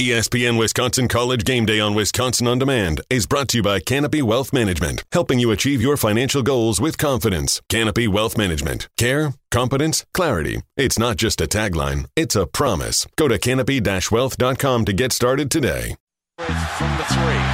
[0.00, 4.22] ESPN Wisconsin College Game Day on Wisconsin On Demand is brought to you by Canopy
[4.22, 7.60] Wealth Management, helping you achieve your financial goals with confidence.
[7.68, 8.88] Canopy Wealth Management.
[8.98, 10.62] Care, competence, clarity.
[10.76, 13.06] It's not just a tagline, it's a promise.
[13.16, 15.94] Go to canopy-wealth.com to get started today.
[16.38, 17.44] From the three.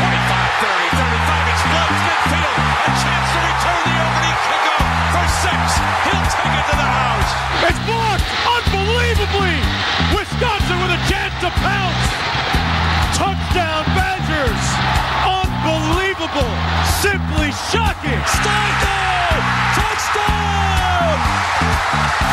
[0.00, 0.08] 25,
[0.64, 2.64] 30, 35, explodes midfield.
[2.80, 5.60] A chance to return the opening kickoff for six.
[6.08, 7.28] He'll take it to the house.
[7.68, 8.43] It's blocked
[11.62, 12.06] pounce.
[13.14, 14.64] Touchdown Badgers.
[15.22, 16.52] Unbelievable.
[17.00, 18.20] Simply shocking.
[18.26, 19.38] Stockton!
[19.78, 21.16] Touchdown!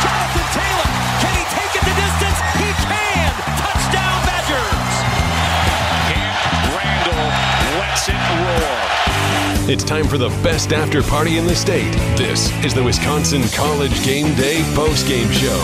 [0.02, 0.90] Jonathan Taylor,
[1.22, 2.40] can he take it the distance?
[2.58, 3.32] He can!
[3.62, 4.94] Touchdown Badgers!
[6.12, 6.34] And
[6.74, 7.30] Randall
[7.80, 8.91] lets it roar.
[9.70, 11.94] It's time for the best after party in the state.
[12.18, 15.62] This is the Wisconsin College Game Day post game show.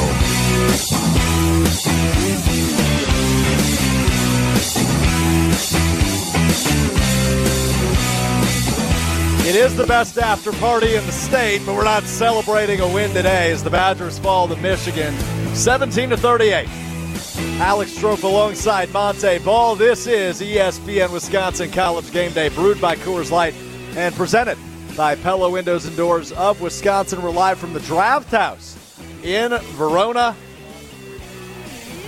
[9.47, 13.13] It is the best after party in the state, but we're not celebrating a win
[13.13, 15.17] today as the Badgers fall to Michigan
[15.55, 16.67] 17 to 38.
[17.61, 19.77] Alex Strouf alongside Montee Ball.
[19.77, 23.53] This is ESPN Wisconsin College Game Day, brewed by Coors Light
[23.95, 24.57] and presented
[24.97, 27.21] by Pella Windows and Doors of Wisconsin.
[27.21, 30.35] We're live from the Draft House in Verona.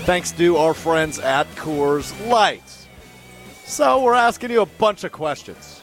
[0.03, 2.69] Thanks to our friends at Coors Light.
[3.63, 5.78] So we're asking you a bunch of questions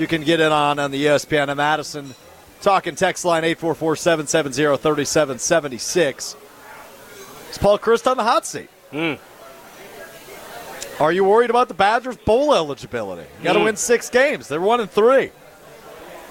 [0.00, 2.14] you can get in on on the ESPN of Madison.
[2.60, 6.36] Talking text line 844-770-3776.
[7.48, 8.68] It's Paul Chryst on the hot seat.
[8.90, 9.14] Hmm.
[11.00, 13.22] Are you worried about the Badgers bowl eligibility?
[13.38, 13.66] You got to hmm.
[13.66, 14.48] win six games.
[14.48, 15.30] They're one and three.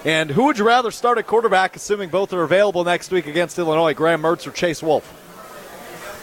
[0.04, 3.58] And who would you rather start at quarterback, assuming both are available next week against
[3.58, 5.14] Illinois, Graham Mertz or Chase Wolf?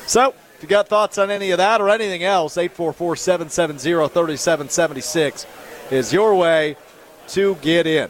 [0.07, 5.45] So, if you got thoughts on any of that or anything else, 844 770 3776
[5.91, 6.77] is your way
[7.29, 8.09] to get in.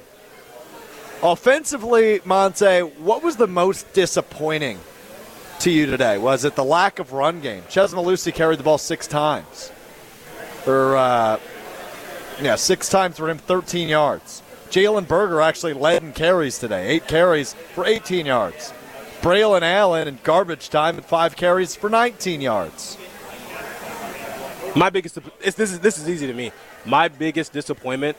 [1.24, 4.80] Offensively, Montee, what was the most disappointing
[5.60, 6.18] to you today?
[6.18, 7.64] Was it the lack of run game?
[7.70, 9.72] Chez Mellusi carried the ball six times.
[10.68, 11.40] Or, uh,
[12.42, 14.42] yeah, six times for him, 13 yards.
[14.70, 18.74] Jalen Berger actually led in carries today, eight carries for 18 yards.
[19.22, 22.98] Braylon Allen in garbage time at five carries for 19 yards.
[24.76, 26.52] My biggest this is this is easy to me.
[26.86, 28.18] My biggest disappointment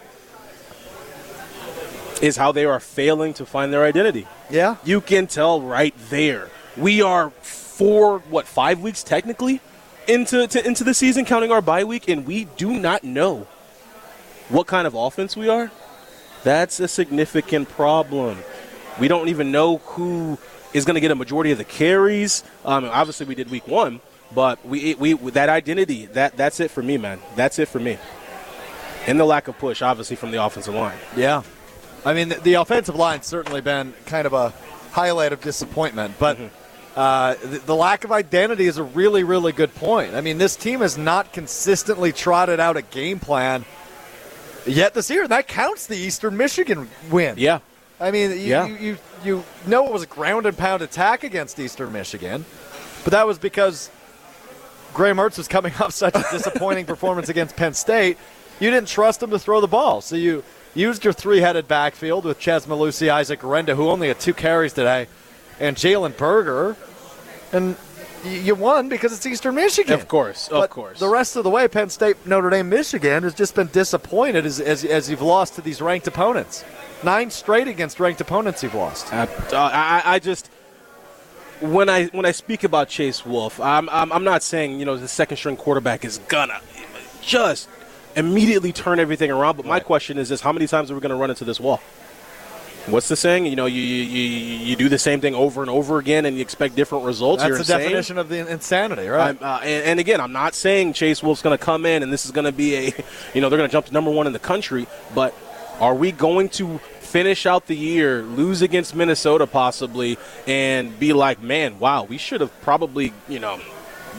[2.22, 4.26] is how they are failing to find their identity.
[4.50, 4.76] Yeah?
[4.84, 6.48] You can tell right there.
[6.76, 9.60] We are four what five weeks technically
[10.08, 13.46] into to, into the season, counting our bye week, and we do not know
[14.48, 15.70] what kind of offense we are.
[16.44, 18.38] That's a significant problem.
[19.00, 20.38] We don't even know who
[20.72, 22.44] is going to get a majority of the carries.
[22.64, 24.00] Um, obviously, we did week one,
[24.34, 27.20] but we, we that identity that that's it for me, man.
[27.34, 27.98] That's it for me.
[29.06, 30.98] And the lack of push, obviously, from the offensive line.
[31.16, 31.42] Yeah.
[32.04, 34.52] I mean, the, the offensive line's certainly been kind of a
[34.92, 36.38] highlight of disappointment, but
[36.94, 40.14] uh, the, the lack of identity is a really, really good point.
[40.14, 43.64] I mean, this team has not consistently trotted out a game plan
[44.66, 45.22] yet this year.
[45.22, 47.34] And that counts the Eastern Michigan win.
[47.38, 47.58] Yeah.
[48.00, 48.66] I mean, you, Yeah.
[48.66, 52.44] you, you, you know it was a ground and pound attack against Eastern Michigan,
[53.04, 53.90] but that was because
[54.94, 58.16] Graham Mertz was coming off such a disappointing performance against Penn State.
[58.60, 60.42] You didn't trust him to throw the ball, so you
[60.76, 65.08] used your three-headed backfield with Chez Mellusi, Isaac Guerendo, who only had two carries today,
[65.58, 66.76] and Jalen Berger,
[67.52, 67.76] and
[68.24, 69.94] you won because it's Eastern Michigan.
[69.94, 70.98] Of course, of But course.
[70.98, 74.60] The rest of the way, Penn State, Notre Dame, Michigan has just been disappointed as,
[74.60, 76.64] as, as you've lost to these ranked opponents.
[77.02, 79.12] Nine straight against ranked opponents you've lost.
[79.12, 80.50] Uh, I, I just
[81.60, 84.96] when I when I speak about Chase Wolf, I'm, I'm I'm not saying you know
[84.96, 86.60] the second string quarterback is gonna
[87.22, 87.68] just
[88.16, 89.56] immediately turn everything around.
[89.56, 91.60] But my question is this: How many times are we going to run into this
[91.60, 91.80] wall?
[92.86, 93.46] What's the saying?
[93.46, 94.22] You know, you, you
[94.58, 97.42] you do the same thing over and over again, and you expect different results.
[97.42, 97.78] That's You're the insane.
[97.80, 99.30] definition of the insanity, right?
[99.30, 102.12] I'm, uh, and, and again, I'm not saying Chase Wolf's going to come in and
[102.12, 102.84] this is going to be a,
[103.34, 104.86] you know, they're going to jump to number one in the country.
[105.16, 105.34] But
[105.80, 110.16] are we going to finish out the year, lose against Minnesota possibly,
[110.46, 113.60] and be like, man, wow, we should have probably, you know,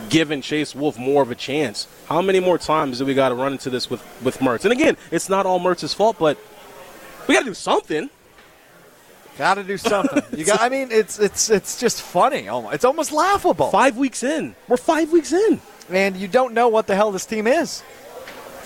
[0.09, 1.87] given Chase Wolf more of a chance?
[2.07, 4.63] How many more times do we got to run into this with with Mertz?
[4.63, 6.37] And again, it's not all Mertz's fault, but
[7.27, 8.09] we got to do something.
[9.37, 10.23] Got to do something.
[10.37, 10.61] You got.
[10.61, 12.47] I mean, it's it's it's just funny.
[12.47, 12.75] Almost.
[12.75, 13.69] It's almost laughable.
[13.69, 15.59] Five weeks in, we're five weeks in.
[15.89, 17.83] And you don't know what the hell this team is.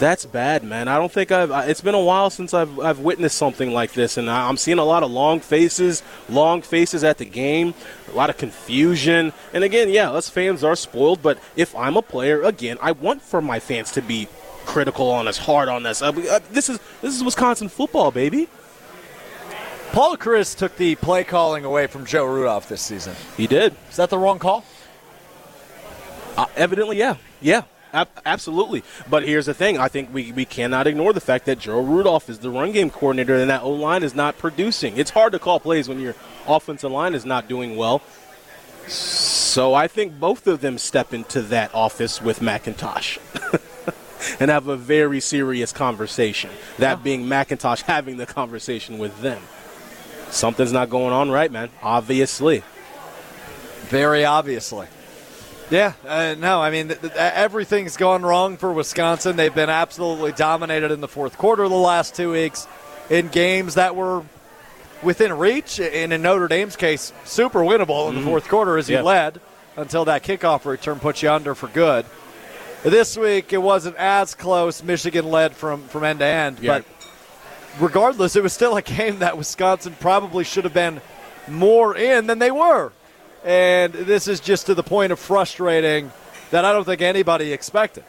[0.01, 0.87] That's bad, man.
[0.87, 1.51] I don't think I've.
[1.69, 4.83] It's been a while since I've I've witnessed something like this, and I'm seeing a
[4.83, 7.75] lot of long faces, long faces at the game,
[8.11, 9.31] a lot of confusion.
[9.53, 11.21] And again, yeah, us fans are spoiled.
[11.21, 14.27] But if I'm a player, again, I want for my fans to be
[14.65, 16.01] critical on us, hard on us.
[16.01, 18.49] Uh, uh, this is this is Wisconsin football, baby.
[19.91, 23.13] Paul Chryst took the play calling away from Joe Rudolph this season.
[23.37, 23.75] He did.
[23.91, 24.65] Is that the wrong call?
[26.35, 28.83] Uh, evidently, yeah, yeah, absolutely.
[29.09, 32.29] But here's the thing: I think we, we cannot ignore the fact that Joe Rudolph
[32.29, 34.97] is the run game coordinator, and that O line is not producing.
[34.97, 36.15] It's hard to call plays when your
[36.47, 38.01] offensive line is not doing well.
[38.87, 43.19] So I think both of them step into that office with McIntosh.
[44.39, 46.51] And have a very serious conversation.
[46.77, 49.41] That being McIntosh having the conversation with them.
[50.29, 51.69] Something's not going on right, man.
[51.81, 52.63] Obviously.
[53.89, 54.87] Very obviously.
[55.71, 59.37] Yeah, uh, no, I mean, th- th- everything's gone wrong for Wisconsin.
[59.37, 62.67] They've been absolutely dominated in the fourth quarter the last two weeks
[63.09, 64.23] in games that were
[65.01, 68.97] within reach, and in Notre Dame's case, super winnable in the fourth quarter as you
[68.97, 69.01] Yeah.
[69.03, 69.39] led
[69.77, 72.05] until that kickoff return put you under for good.
[72.83, 74.83] This week, it wasn't as close.
[74.83, 76.79] Michigan led from, from end to end, Yeah.
[76.79, 76.85] but
[77.79, 80.99] regardless, it was still a game that Wisconsin probably should have been
[81.47, 82.91] more in than they were.
[83.43, 86.11] And this is just to the point of frustrating
[86.51, 88.03] that I don't think anybody expected.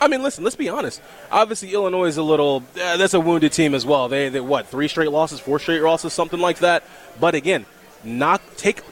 [0.00, 0.44] I mean, listen.
[0.44, 1.02] Let's be honest.
[1.30, 2.62] Obviously, Illinois is a little.
[2.80, 4.08] Uh, that's a wounded team as well.
[4.08, 4.68] They, they what?
[4.68, 6.84] Three straight losses, four straight losses, something like that.
[7.20, 7.66] But again,
[8.04, 8.82] not take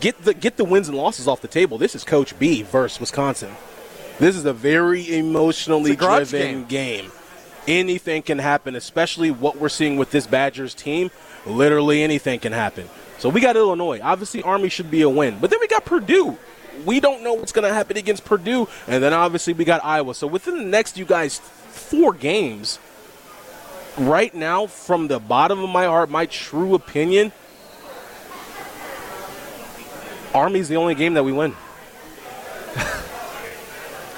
[0.00, 1.78] get the get the wins and losses off the table.
[1.78, 3.52] This is Coach B versus Wisconsin.
[4.18, 7.10] This is a very emotionally a driven game.
[7.66, 11.10] Anything can happen, especially what we're seeing with this Badgers team.
[11.46, 12.88] Literally anything can happen.
[13.18, 14.00] So we got Illinois.
[14.02, 15.38] Obviously, Army should be a win.
[15.40, 16.38] But then we got Purdue.
[16.84, 18.68] We don't know what's going to happen against Purdue.
[18.88, 20.14] And then obviously we got Iowa.
[20.14, 22.78] So within the next, you guys, four games,
[23.96, 27.32] right now, from the bottom of my heart, my true opinion,
[30.34, 31.54] Army's the only game that we win.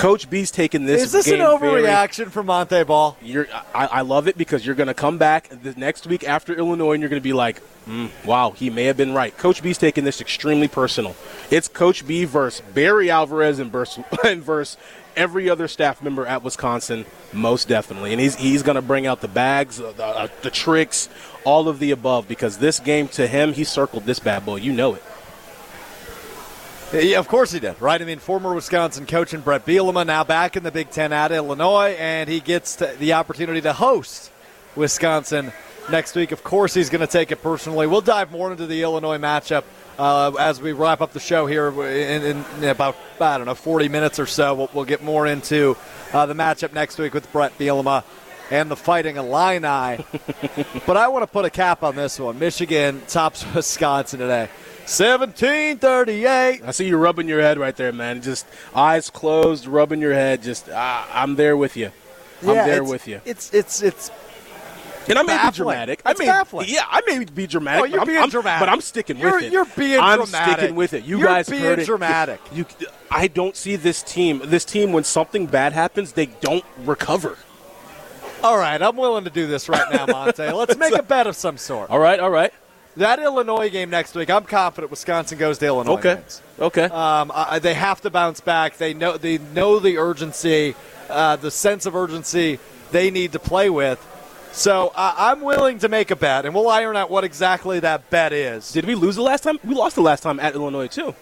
[0.04, 1.00] Coach B's taking this.
[1.00, 3.16] Is this an overreaction from Montee Ball?
[3.22, 6.52] you're, I, I love it because you're going to come back the next week after
[6.52, 9.34] Illinois and you're going to be like, mm, wow, he may have been right.
[9.38, 11.16] Coach B's taking this extremely personal.
[11.50, 14.76] It's Coach B versus Barry Alvarez and versus, and versus
[15.16, 18.12] every other staff member at Wisconsin, most definitely.
[18.12, 21.08] And he's, he's going to bring out the bags, the, uh, the tricks,
[21.44, 24.56] all of the above because this game to him, he circled this bad boy.
[24.56, 25.02] You know it.
[26.92, 28.00] Yeah, of course he did, right?
[28.00, 31.32] I mean, former Wisconsin coach and Bret Bielema now back in the Big Ten at
[31.32, 34.30] Illinois, and he gets the opportunity to host
[34.76, 35.52] Wisconsin
[35.90, 36.30] next week.
[36.30, 37.86] Of course, he's going to take it personally.
[37.86, 39.64] We'll dive more into the Illinois matchup
[39.98, 43.88] uh, as we wrap up the show here in, in about I don't know 40
[43.88, 44.54] minutes or so.
[44.54, 45.76] We'll, we'll get more into
[46.12, 48.04] uh, the matchup next week with Bret Bielema
[48.50, 50.04] and the Fighting Illini.
[50.86, 52.38] but I want to put a cap on this one.
[52.38, 54.48] Michigan tops Wisconsin today.
[54.86, 56.62] 1738.
[56.64, 58.22] I see you rubbing your head right there, man.
[58.22, 60.42] Just eyes closed, rubbing your head.
[60.42, 61.90] Just, uh, I'm there with you.
[62.42, 63.20] I'm Yeah, there with you.
[63.24, 64.10] It's it's it's
[65.08, 66.02] And I may be dramatic.
[66.04, 66.66] It's I may, baffling.
[66.68, 67.82] Yeah, I may be dramatic.
[67.82, 68.60] Oh, you're but I'm, being I'm- dramatic.
[68.60, 69.52] but I'm sticking You're- with it.
[69.52, 70.56] you're being I'm dramatic.
[70.58, 71.04] sticking with it.
[71.04, 71.86] You You're guys being heard it.
[71.86, 72.40] dramatic.
[72.52, 72.66] You,
[73.10, 74.42] I don't see this team.
[74.44, 77.38] This team, when something bad happens, they don't recover.
[78.42, 78.80] all right.
[78.82, 80.52] I'm willing to do this right now, Montee.
[80.54, 81.88] Let's make a bet of some sort.
[81.90, 82.52] All right, all right.
[82.96, 84.30] That Illinois game next week.
[84.30, 85.94] I'm confident Wisconsin goes to Illinois.
[85.94, 86.42] Okay, wins.
[86.60, 86.84] okay.
[86.84, 88.76] Um, I, they have to bounce back.
[88.76, 90.76] They know they know the urgency,
[91.10, 92.60] uh, the sense of urgency
[92.92, 93.98] they need to play with.
[94.52, 98.08] So uh, I'm willing to make a bet, and we'll iron out what exactly that
[98.10, 98.70] bet is.
[98.70, 99.58] Did we lose the last time?
[99.64, 101.12] We lost the last time at Illinois too.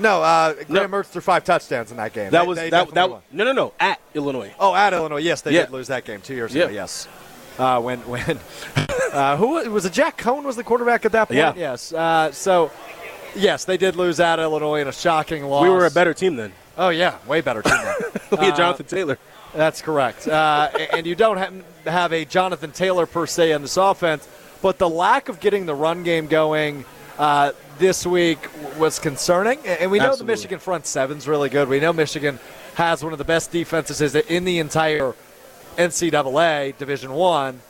[0.00, 0.80] no, uh, No.
[0.80, 2.32] Graham Mertz threw five touchdowns in that game.
[2.32, 2.92] That They- was they that.
[2.94, 3.72] that no, no, no.
[3.78, 4.52] At Illinois.
[4.58, 5.62] Oh, at Illinois, yes, they Yeah.
[5.66, 6.64] did lose that game two years Yeah.
[6.64, 6.72] ago.
[6.74, 7.06] Yes,
[7.60, 8.38] uh, when when
[9.12, 9.92] uh, who was it?
[9.92, 11.38] Jack Coan was the quarterback at that point.
[11.38, 11.52] Yeah.
[11.56, 11.92] Yes.
[11.92, 12.70] Uh, so
[13.34, 15.62] yes, they did lose at Illinois in a shocking loss.
[15.62, 16.52] We were a better team then.
[16.78, 17.72] Oh yeah, way better team.
[17.74, 17.94] Then.
[18.30, 19.18] We had Uh, Jonathan Taylor.
[19.54, 20.28] That's correct.
[20.28, 21.52] Uh, and you don't have,
[21.84, 24.28] have a Jonathan Taylor per se in this offense,
[24.62, 26.84] but the lack of getting the run game going
[27.18, 27.50] uh,
[27.80, 28.38] this week
[28.78, 29.58] was concerning.
[29.66, 30.26] And we know Absolutely.
[30.26, 31.68] the Michigan front seven's really good.
[31.68, 32.38] We know Michigan
[32.76, 35.12] has one of the best defenses in the entire
[35.76, 37.60] NCAA Division One.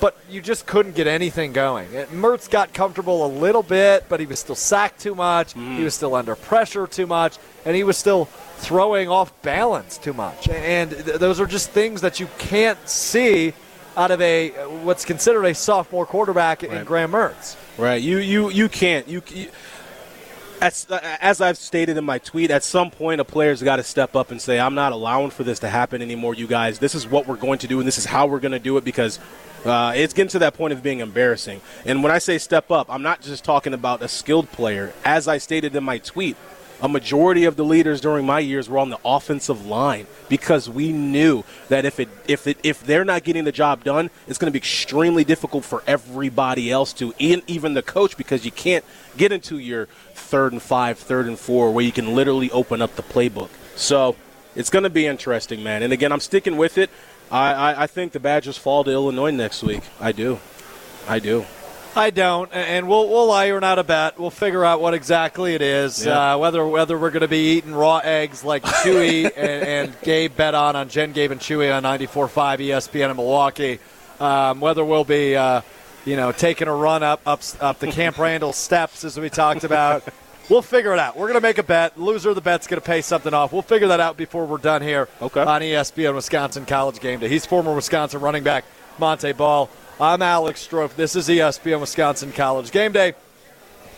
[0.00, 1.86] But you just couldn't get anything going.
[1.90, 5.52] Mertz got comfortable a little bit, but he was still sacked too much.
[5.52, 5.76] Mm.
[5.76, 8.24] He was still under pressure too much, and he was still
[8.56, 10.48] throwing off balance too much.
[10.48, 13.52] And th- those are just things that you can't see
[13.94, 14.50] out of a
[14.84, 16.86] what's considered a sophomore quarterback in Right.
[16.86, 17.56] Graham Mertz.
[17.76, 18.00] Right.
[18.00, 19.06] You you you can't.
[19.06, 19.48] You, you
[20.60, 24.14] as, as I've stated in my tweet, at some point a player's got to step
[24.14, 26.78] up and say, "I'm not allowing for this to happen anymore, you guys.
[26.78, 28.76] This is what we're going to do, and this is how we're going to do
[28.76, 29.18] it." Because
[29.64, 31.60] uh, it's getting to that point of being embarrassing.
[31.84, 34.92] And when I say step up, I'm not just talking about a skilled player.
[35.04, 36.36] As I stated in my tweet,
[36.82, 40.92] a majority of the leaders during my years were on the offensive line because we
[40.92, 44.50] knew that if it if it if they're not getting the job done, it's going
[44.50, 48.84] to be extremely difficult for everybody else to, even the coach, because you can't
[49.16, 49.88] get into your
[50.30, 53.50] third and five, third and four, where you can literally open up the playbook.
[53.76, 54.16] So
[54.54, 55.82] it's going to be interesting, man.
[55.82, 56.90] And again, I'm sticking with it.
[57.30, 59.82] I, I, I think the Badgers fall to Illinois next week.
[60.00, 60.40] I do.
[61.08, 61.44] I do.
[61.94, 64.16] I don't, and we'll we'll iron out a bet.
[64.16, 66.06] We'll figure out what exactly it is.
[66.06, 66.34] Yeah.
[66.34, 70.36] Uh, whether whether we're going to be eating raw eggs like Chewy and, and Gabe
[70.36, 73.80] bet on on Jen Gabe and Chewy on 94.5 ESPN in Milwaukee.
[74.20, 75.62] Um, whether we'll be uh,
[76.04, 79.64] you know taking a run up up up the Camp Randall steps as we talked
[79.64, 80.04] about.
[80.50, 81.16] We'll figure it out.
[81.16, 81.96] We're going to make a bet.
[81.96, 83.52] Loser of the bet's going to pay something off.
[83.52, 85.42] We'll figure that out before we're done here Okay.
[85.42, 87.28] on ESPN Wisconsin College Game Day.
[87.28, 88.64] He's former Wisconsin running back
[88.98, 89.70] Montee Ball.
[90.00, 90.96] I'm Alex Strouf.
[90.96, 93.14] This is ESPN Wisconsin College Game Day.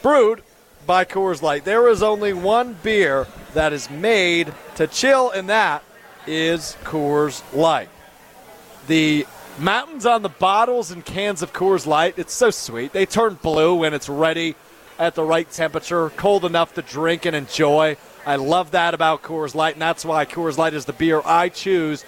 [0.03, 0.43] Brewed
[0.87, 1.65] by Coors Light.
[1.65, 5.83] There is only one beer that is made to chill, and that
[6.27, 7.89] is Coors Light.
[8.89, 9.27] The
[9.59, 12.93] mountains on the bottles and cans of Coors Light, it's so sweet.
[12.93, 14.55] They turn blue when it's ready
[14.99, 17.97] at the right temperature, cold enough to drink and enjoy.
[18.25, 21.49] I love that about Coors Light, and that's why Coors Light is the beer I
[21.49, 22.05] choose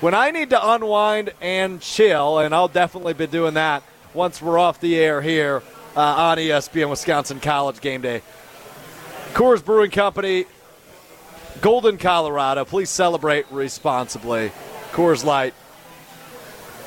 [0.00, 3.82] when I need to unwind and chill, and I'll definitely be doing that
[4.14, 5.62] once we're off the air here
[5.96, 8.22] uh, on ESPN Wisconsin College Game Day.
[9.32, 10.46] Coors Brewing Company,
[11.60, 12.64] Golden, Colorado.
[12.64, 14.52] Please celebrate responsibly.
[14.92, 15.54] Coors Light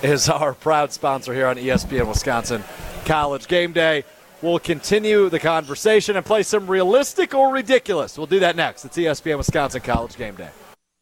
[0.01, 2.63] is our proud sponsor here on ESPN Wisconsin
[3.05, 4.05] College Game Day.
[4.41, 8.17] We'll continue the conversation and play some realistic or ridiculous.
[8.17, 8.86] We'll do that next.
[8.86, 10.50] It's ESPN Wisconsin College Game Day.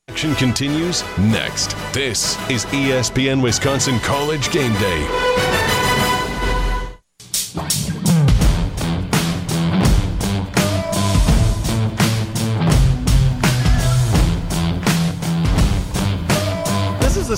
[0.10, 1.75] Action continues next.
[1.93, 5.08] This is ESPN Wisconsin College Game Day.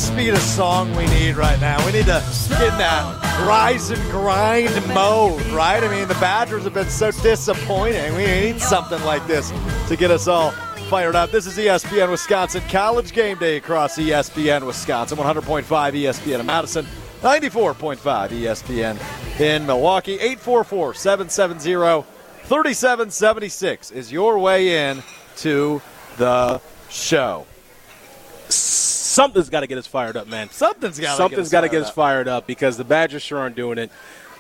[0.01, 1.77] Speed of song we need right now.
[1.86, 5.84] We need to get in that rise and grind mode, right?
[5.84, 8.15] I mean, the Badgers have been so disappointing.
[8.15, 9.51] We need something like this
[9.89, 10.51] to get us all
[10.89, 11.29] fired up.
[11.29, 16.86] This is ESPN Wisconsin College Game Day across ESPN Wisconsin, 100.5 ESPN in Madison,
[17.22, 17.98] 94.5
[18.29, 20.15] ESPN in Milwaukee.
[20.15, 22.08] 844 770
[22.46, 25.03] 3776 is your way in
[25.38, 25.79] to
[26.17, 27.46] the show.
[29.12, 30.50] Something's got to get us fired up, man.
[30.51, 33.77] Something's got Something's got to get us fired up because the Badgers sure aren't doing
[33.77, 33.91] it.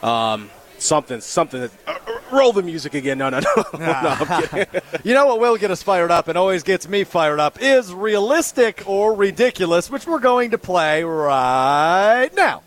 [0.01, 1.59] Um, something, something.
[1.59, 3.17] That, uh, uh, roll the music again.
[3.17, 3.63] No, no, no.
[3.79, 4.81] no I'm kidding.
[5.03, 7.93] You know what will get us fired up and always gets me fired up is
[7.93, 12.63] realistic or ridiculous, which we're going to play right now.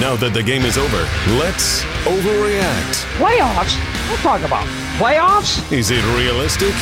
[0.00, 1.06] Now that the game is over,
[1.38, 3.04] let's overreact.
[3.18, 4.08] Playoffs?
[4.08, 5.70] We'll talk about playoffs.
[5.70, 6.74] Is it realistic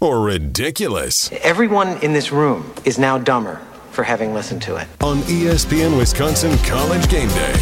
[0.00, 1.30] or ridiculous?
[1.42, 4.88] Everyone in this room is now dumber for having listened to it.
[5.02, 7.52] On ESPN Wisconsin College Game Day.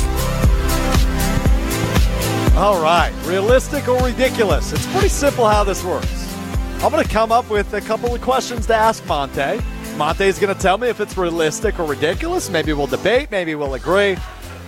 [2.57, 4.73] All right, realistic or ridiculous?
[4.73, 6.33] It's pretty simple how this works.
[6.81, 9.61] I'm going to come up with a couple of questions to ask Montee.
[9.97, 12.49] Montee's going to tell me if it's realistic or ridiculous.
[12.49, 14.17] Maybe we'll debate, maybe we'll agree.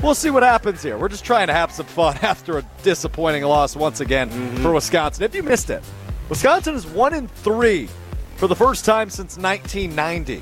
[0.02, 0.98] We'll see what happens here.
[0.98, 5.24] We're just trying to have some fun after a disappointing loss once again for Wisconsin.
[5.24, 5.82] If you missed it,
[6.28, 7.88] Wisconsin is one in three
[8.36, 10.40] for the first time since 1990.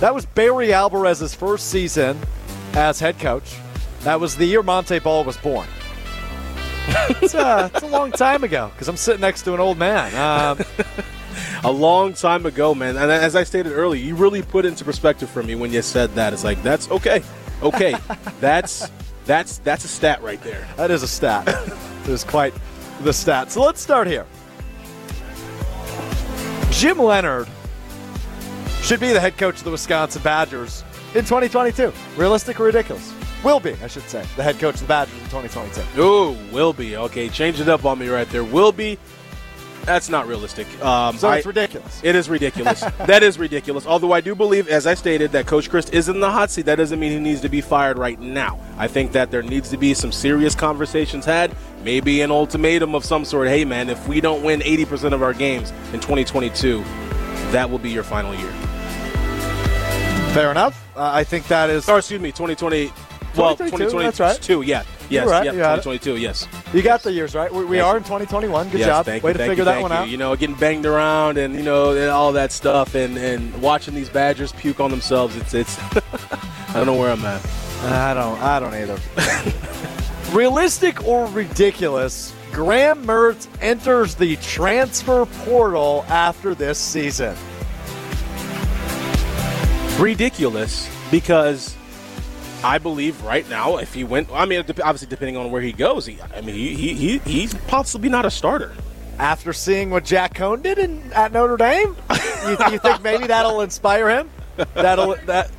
[0.00, 2.18] That was Barry Alvarez's first season
[2.74, 3.56] as head coach.
[4.00, 5.66] That was the year Montee Ball was born.
[6.88, 10.14] it's, uh, it's a long time ago because I'm sitting next to an old man.
[10.14, 10.64] Um,
[11.64, 12.96] a long time ago, man.
[12.96, 16.14] And as I stated earlier, you really put into perspective for me when you said
[16.14, 16.32] that.
[16.32, 17.22] It's like that's okay,
[17.62, 17.96] okay.
[18.40, 18.90] that's
[19.24, 20.66] that's that's a stat right there.
[20.76, 21.46] that is a stat.
[22.04, 22.54] it is quite
[23.02, 23.52] the stat.
[23.52, 24.26] So let's start here.
[26.70, 27.48] Jim Leonhard
[28.82, 30.84] should be the head coach of the Wisconsin Badgers
[31.14, 31.92] in 2022.
[32.16, 33.12] Realistic or ridiculous?
[33.44, 36.00] Will be, I should say, the head coach of the Badgers in 2022.
[36.00, 37.28] Ooh, will be okay.
[37.28, 38.44] Change it up on me right there.
[38.44, 38.98] Will be.
[39.84, 40.66] That's not realistic.
[40.84, 42.00] Um, So it's I- ridiculous.
[42.04, 42.80] It is ridiculous.
[43.06, 43.86] that is ridiculous.
[43.86, 46.66] Although I do believe, as I stated, that Coach Chryst is in the hot seat.
[46.66, 48.58] That doesn't mean he needs to be fired right now.
[48.76, 51.54] I think that there needs to be some serious conversations had,
[51.84, 53.48] maybe an ultimatum of some sort.
[53.48, 56.82] Hey, man, if we don't win 80% of our games in 2022,
[57.52, 58.52] that will be your final year.
[60.34, 60.86] Fair enough.
[60.94, 61.88] Uh, I think that is.
[61.88, 62.92] Or excuse me, 2020.
[63.36, 64.02] Well, 2022, 2022.
[64.02, 64.42] that's right.
[64.42, 65.82] Two, Yeah, Yes, right, yep, you got it.
[65.82, 66.16] 2022.
[66.16, 66.46] Yes.
[66.74, 67.52] You got the years right.
[67.52, 68.68] We, we are in 2021.
[68.68, 69.06] Good yes, job.
[69.06, 69.96] Thank Way you, to figure you, that one you.
[69.96, 70.08] out.
[70.08, 73.94] You know, getting banged around and you know and all that stuff, and, and watching
[73.94, 75.36] these Badgers puke on themselves.
[75.36, 75.78] It's it's.
[76.68, 77.44] I don't know where I'm at.
[77.84, 78.38] I don't.
[78.40, 78.98] I don't either.
[80.36, 82.34] Realistic or ridiculous?
[82.52, 87.36] Graham Mertz enters the transfer portal after this season.
[89.98, 91.76] ridiculous because
[92.64, 96.06] I believe right now, if he went, I mean, obviously depending on where he goes,
[96.06, 98.74] he, I mean, he, he, he he's possibly not a starter.
[99.18, 101.96] After seeing what Jack Coan did in, at Notre Dame,
[102.44, 104.30] you, you think maybe that'll inspire him?
[104.74, 105.50] That'll that.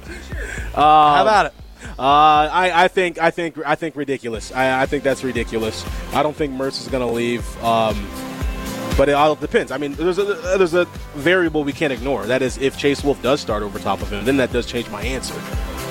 [0.74, 1.53] how about it?
[1.98, 4.53] Uh, I, I think, I think, I think ridiculous.
[4.53, 5.86] I, I think that's ridiculous.
[6.13, 7.46] I don't think Mertz is going to leave.
[7.63, 8.10] Um,
[8.98, 9.72] but it all depends.
[9.72, 10.25] I mean, there's a
[10.58, 10.84] there's a
[11.15, 12.25] variable we can't ignore.
[12.25, 14.89] That is, if Chase Wolf does start over top of him, then that does change
[14.89, 15.36] my answer.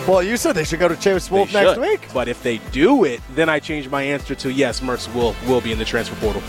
[0.09, 1.83] Well, you said they should go to Chase Wolf They next should.
[1.83, 2.09] week.
[2.15, 5.61] But if they do it, then I change my answer to yes, Mertz will will
[5.61, 6.43] be in the transfer portal.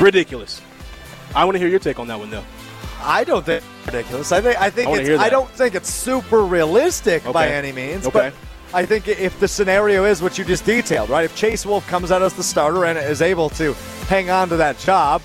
[0.00, 0.62] Ridiculous.
[1.34, 2.44] I want to hear your take on that one, though.
[3.00, 4.30] I don't think it's ridiculous.
[4.30, 8.06] I think I think I it's, I don't think it's super realistic by any means.
[8.06, 8.30] Okay.
[8.30, 8.34] But
[8.72, 11.24] I think if the scenario is what you just detailed, right?
[11.24, 13.74] If Chase Wolf comes out as the starter and is able to
[14.06, 15.20] hang on to that job,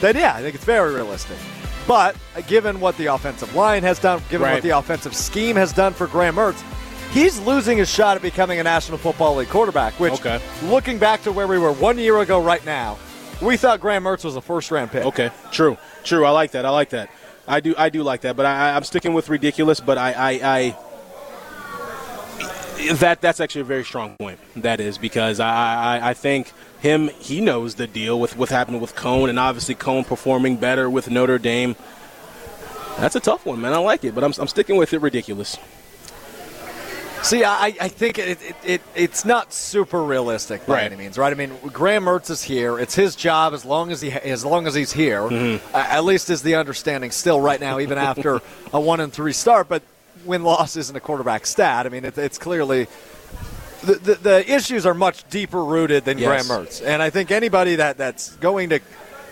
[0.00, 1.38] then yeah, I think it's very realistic.
[1.88, 5.72] But uh, given what the offensive line has done, given what the offensive scheme has
[5.72, 6.62] done for Graham Mertz,
[7.12, 9.98] he's losing his shot at becoming a National Football League quarterback.
[9.98, 10.38] Which, Okay.
[10.64, 12.98] looking back to where we were one year ago, right now,
[13.40, 15.06] we thought Graham Mertz was a first round pick.
[15.06, 16.26] Okay, true, true.
[16.26, 16.66] I like that.
[16.66, 17.08] I like that.
[17.46, 17.74] I do.
[17.78, 18.36] I do like that.
[18.36, 19.80] But I, I'm sticking with ridiculous.
[19.80, 20.76] But I, I, I
[22.96, 24.38] that that's actually a very strong point.
[24.56, 25.48] That is because I,
[26.00, 27.08] I, I think him.
[27.18, 31.10] He knows the deal with what happened with Coan, and obviously Coan performing better with
[31.10, 31.76] Notre Dame.
[32.98, 33.72] That's a tough one, man.
[33.72, 35.00] I like it, but I'm, I'm sticking with it.
[35.00, 35.56] Ridiculous.
[37.22, 40.84] See, I, I think it, it, it it's not super realistic by Right.
[40.84, 41.32] any means, right?
[41.32, 42.78] I mean, Graham Mertz is here.
[42.78, 45.22] It's his job as long as he as long as he's here.
[45.22, 45.74] Mm-hmm.
[45.74, 48.40] Uh, at least is the understanding still right now, even after
[48.72, 49.68] a one and three start.
[49.68, 49.82] But
[50.24, 51.86] win loss isn't a quarterback stat.
[51.86, 52.86] I mean, it, it's clearly
[53.92, 56.46] the, the the issues are much deeper rooted than Yes.
[56.46, 58.80] Graham Mertz, and I think anybody that that's going to,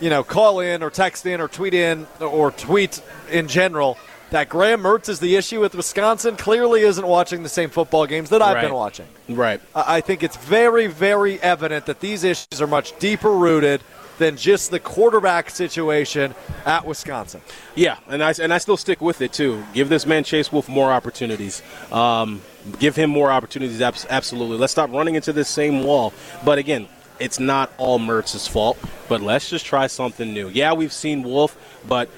[0.00, 3.98] you know, call in or text in or tweet in or tweet in general.
[4.30, 8.28] That Graham Mertz is the issue with Wisconsin clearly isn't watching the same football games
[8.30, 8.62] that I've Right.
[8.62, 9.06] been watching.
[9.28, 9.60] Right.
[9.72, 13.82] I I think it's very, very evident that these issues are much deeper rooted
[14.18, 17.40] than just the quarterback situation at Wisconsin.
[17.76, 19.62] Yeah, and I and I still stick with it too.
[19.74, 21.62] Give this man Chase Wolf more opportunities.
[21.92, 22.40] Um,
[22.78, 23.80] give him more opportunities.
[23.80, 24.56] Absolutely.
[24.56, 26.12] Let's stop running into this same wall.
[26.44, 28.78] But again, it's not all Mertz's fault.
[29.08, 30.48] But let's just try something new.
[30.48, 32.08] Yeah, we've seen Wolf, but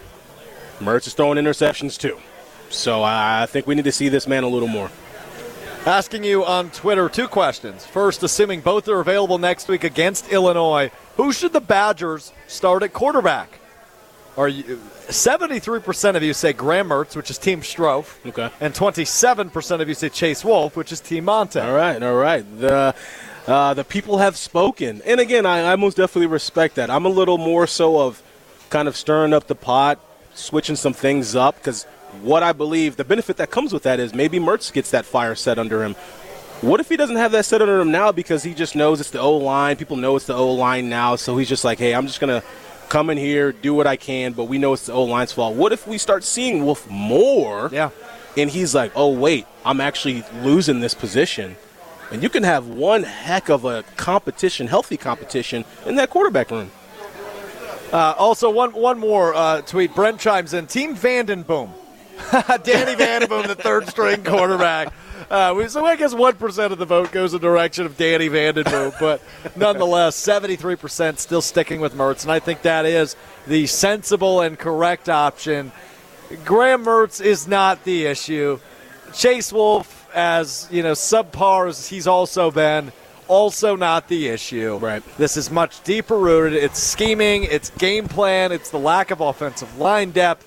[0.80, 2.18] Mertz is throwing interceptions too.
[2.70, 4.90] So I think we need to see this man a little more.
[5.86, 7.86] Asking you on Twitter two questions.
[7.86, 12.92] First, assuming both are available next week against Illinois, who should the Badgers start at
[12.92, 13.57] quarterback?
[14.38, 18.48] Are you 73% of you say Graham Mertz, which is Team Strouf, Okay.
[18.60, 21.60] and 27% of you say Chase Wolf, which is Team Montee.
[21.60, 22.44] All right, all right.
[22.60, 22.94] The
[23.48, 26.88] uh, the people have spoken, and again, I, I most definitely respect that.
[26.90, 28.22] I'm a little more so of
[28.70, 29.98] kind of stirring up the pot,
[30.34, 31.84] switching some things up, because
[32.22, 35.34] what I believe the benefit that comes with that is maybe Mertz gets that fire
[35.34, 35.94] set under him.
[36.60, 39.10] What if he doesn't have that set under him now because he just knows it's
[39.10, 39.76] the O line?
[39.76, 42.42] People know it's the O line now, so he's just like, hey, I'm just gonna
[42.88, 45.54] come in here, do what I can, but we know it's the O line's fault.
[45.54, 47.68] What if we start seeing Wolf more?
[47.72, 47.90] Yeah.
[48.36, 51.56] and he's like, "Oh wait, I'm actually losing this position."
[52.10, 56.70] And you can have one heck of a competition, healthy competition in that quarterback room.
[57.92, 59.94] Uh, also, one one more uh, tweet.
[59.94, 60.66] Brent chimes in.
[60.66, 61.72] Team Vanden Boom.
[62.62, 64.92] Danny Vanden Boom, the third string quarterback.
[65.30, 67.96] Uh, we- so I guess one percent of the vote goes in the direction of
[67.98, 69.20] Danny Vanden Boom, but
[69.56, 73.14] nonetheless, seventy-three percent still sticking with Mertz, and I think that is
[73.46, 75.70] the sensible and correct option.
[76.44, 78.58] Graham Mertz is not the issue.
[79.12, 82.90] Chase Wolf, as you know, subpar as he's also been,
[83.26, 84.78] also not the issue.
[84.78, 85.02] Right.
[85.18, 86.62] This is much deeper rooted.
[86.62, 90.46] It's scheming, it's game plan, it's the lack of offensive line depth,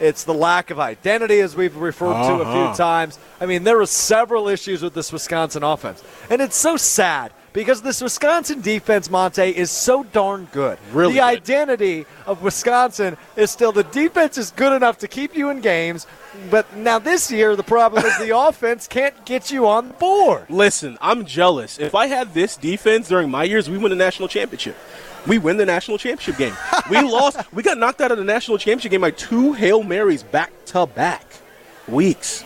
[0.00, 2.68] it's the lack of identity, as we've referred to a Uh-huh.
[2.68, 3.18] few times.
[3.40, 7.82] I mean, there were several issues with this Wisconsin offense, and it's so sad because
[7.82, 10.78] this Wisconsin defense, Montee, is so darn good.
[10.92, 11.24] Really the good.
[11.24, 16.06] identity of Wisconsin is still the defense is good enough to keep you in games,
[16.50, 20.44] but now this year the problem is the offense can't get you on the board.
[20.48, 21.78] Listen, I'm jealous.
[21.78, 24.76] If I had this defense during my years, we win the national championship.
[25.26, 26.54] We win the national championship game.
[26.90, 27.40] We lost.
[27.52, 30.86] We got knocked out of the national championship game by two hail marys back to
[30.86, 31.24] back
[31.86, 32.44] weeks.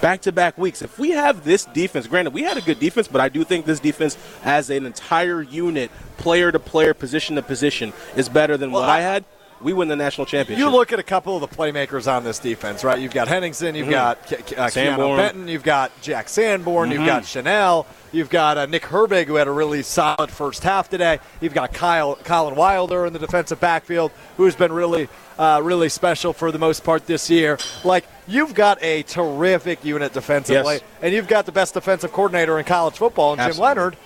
[0.00, 0.82] back to back weeks.
[0.82, 3.64] If we have this defense, granted, we had a good defense, but I do think
[3.66, 8.72] this defense, as an entire unit, player to player, position to position, is better than
[8.72, 9.24] Well, what I, I- had.
[9.58, 10.62] We win the national championship.
[10.62, 12.98] You look at a couple of the playmakers on this defense, right?
[13.00, 17.06] You've got Henningsen, you've got Ke- Ke- uh, Keanu Benton, you've got Jack Sanborn, you've
[17.06, 21.18] got Chenal, you've got uh, Nick Herbig, who had a really solid first half today.
[21.40, 26.32] You've got Kyle Collin Wilder in the defensive backfield, who's been really, uh, really special
[26.32, 27.58] for the most part this year.
[27.84, 30.82] Like you've got a terrific unit defensively, Yes.
[31.02, 33.96] and you've got the best defensive coordinator in college football, in Jim Leonhard.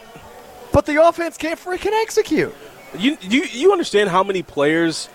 [0.72, 2.54] But the offense can't freaking execute.
[2.98, 5.08] You, you you understand how many players,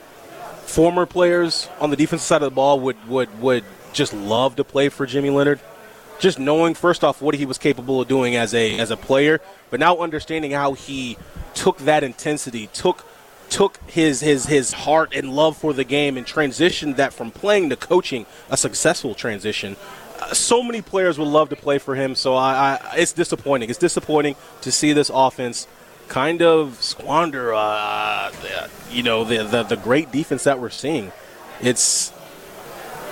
[0.63, 4.63] former players on the defensive side of the ball would would would just love to
[4.63, 5.59] play for Jimmy Leonard,
[6.19, 9.41] just knowing first off what he was capable of doing as a as a player,
[9.69, 11.17] but now understanding how he
[11.53, 13.05] took that intensity, took
[13.49, 17.69] took his his his heart and love for the game and transitioned that from playing
[17.69, 19.75] to coaching, a successful transition.
[20.19, 23.69] Uh, so many players would love to play for him, so I, I it's disappointing.
[23.69, 25.67] It's disappointing to see this offense
[26.07, 28.31] kind of squander, uh,
[28.91, 31.11] you know, the, the the great defense that we're seeing.
[31.61, 32.11] It's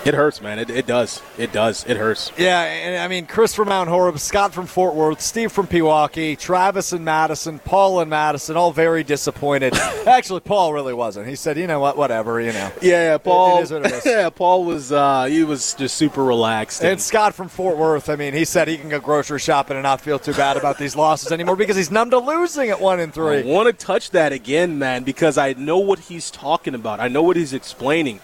[0.05, 0.59] it hurts, man.
[0.59, 1.21] It, it does.
[1.37, 1.85] It does.
[1.85, 2.31] It hurts.
[2.37, 6.37] Yeah, and I mean, Chris from Mount Horeb, Scott from Fort Worth, Steve from Pewaukee,
[6.37, 9.73] Travis and Madison, Paul and Madison, all very disappointed.
[10.07, 11.27] Actually, Paul really wasn't.
[11.27, 12.71] He said, you know what, whatever, you know.
[12.81, 13.17] Yeah, yeah.
[13.17, 13.59] Paul.
[13.59, 14.05] it is what it is.
[14.05, 14.91] yeah, Paul was.
[14.91, 16.83] Uh, he was just super relaxed.
[16.83, 19.83] And Scott from Fort Worth, I mean, he said he can go grocery shopping and
[19.83, 22.99] not feel too bad about these losses anymore because he's numb to losing at one
[22.99, 23.43] and I three.
[23.43, 26.99] want to touch that again, man, because I know what he's talking about.
[26.99, 28.19] I know what he's explaining.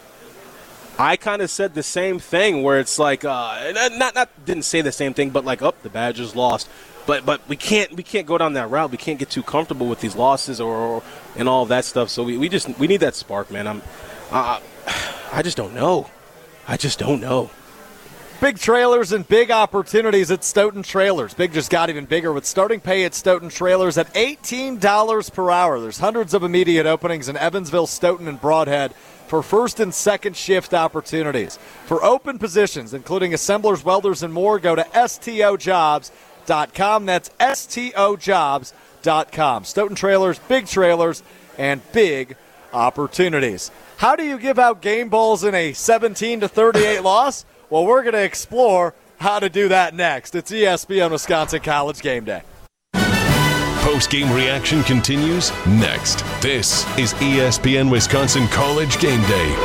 [0.99, 4.81] I kind of said the same thing where it's like, uh, not not didn't say
[4.81, 6.69] the same thing, but like, up the Badgers lost,
[7.07, 8.91] but but we can't we can't go down that route.
[8.91, 11.03] We can't get too comfortable with these losses or, or
[11.37, 12.09] and all that stuff.
[12.09, 13.65] So we, we just we need that spark, man.
[13.65, 13.81] I'm,
[14.29, 14.59] uh,
[15.31, 16.09] I just don't know.
[16.67, 17.49] I just don't know.
[18.41, 21.33] Big trailers and big opportunities at Stoughton Trailers.
[21.33, 25.79] Big just got even bigger with starting pay at Stoughton Trailers at $18 per hour.
[25.79, 28.91] There's hundreds of immediate openings in Evansville, Stoughton, and Brodhead
[29.29, 31.59] for first and second shift opportunities.
[31.85, 37.05] For open positions, including assemblers, welders, and more, go to STOjobs.com.
[37.05, 38.73] That's STOjobs.com.
[39.63, 41.23] Stoughton Trailers, big trailers,
[41.57, 42.35] and big
[42.73, 43.71] opportunities.
[43.97, 47.45] How do you give out game balls in a 17 to 38 loss?
[47.69, 50.33] Well, we're going to explore how to do that next.
[50.33, 52.41] It's ESPN Wisconsin College Game Day.
[53.91, 56.23] Post game reaction continues next.
[56.43, 59.55] This is ESPN Wisconsin College Game Day.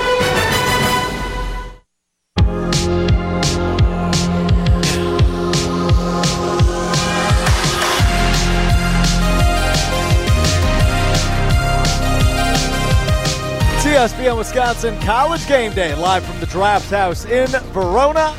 [13.85, 18.35] ESPN Wisconsin College Game Day, live from the Draft House in Verona.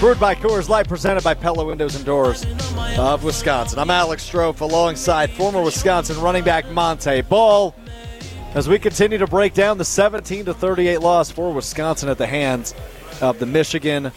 [0.00, 2.44] Brewed by Coors Light, presented by Pella Windows and Doors
[2.98, 3.78] of Wisconsin.
[3.78, 7.74] I'm Alex Strouf alongside former Wisconsin running back Montee Ball
[8.54, 12.26] as we continue to break down the 17 to 38 loss for Wisconsin at the
[12.26, 12.74] hands
[13.22, 14.12] of the Michigan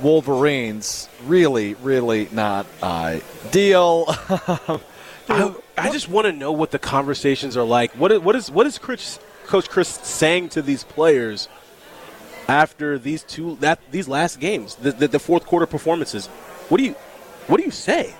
[0.00, 1.08] Wolverines.
[1.24, 4.04] Really, really not ideal.
[5.28, 7.90] I, I just want to know what the conversations are like.
[7.96, 11.48] What is, what is what is Chryst, Coach Chryst saying to these players
[12.48, 16.26] after these two that these last games, the, the, the fourth quarter performances?
[16.68, 16.92] What do you
[17.46, 18.14] what do you say?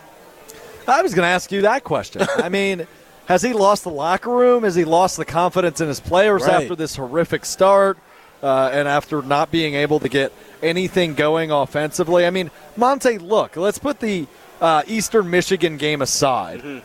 [0.86, 2.26] I was going to ask you that question.
[2.36, 2.86] I mean,
[3.26, 4.64] has he lost the locker room?
[4.64, 6.62] Has he lost the confidence in his players Right.
[6.62, 7.98] after this horrific start
[8.42, 10.30] uh, and after not being able to get
[10.62, 12.26] anything going offensively?
[12.26, 14.26] I mean, Montee, look, let's put the
[14.60, 16.82] uh, Eastern Michigan game aside.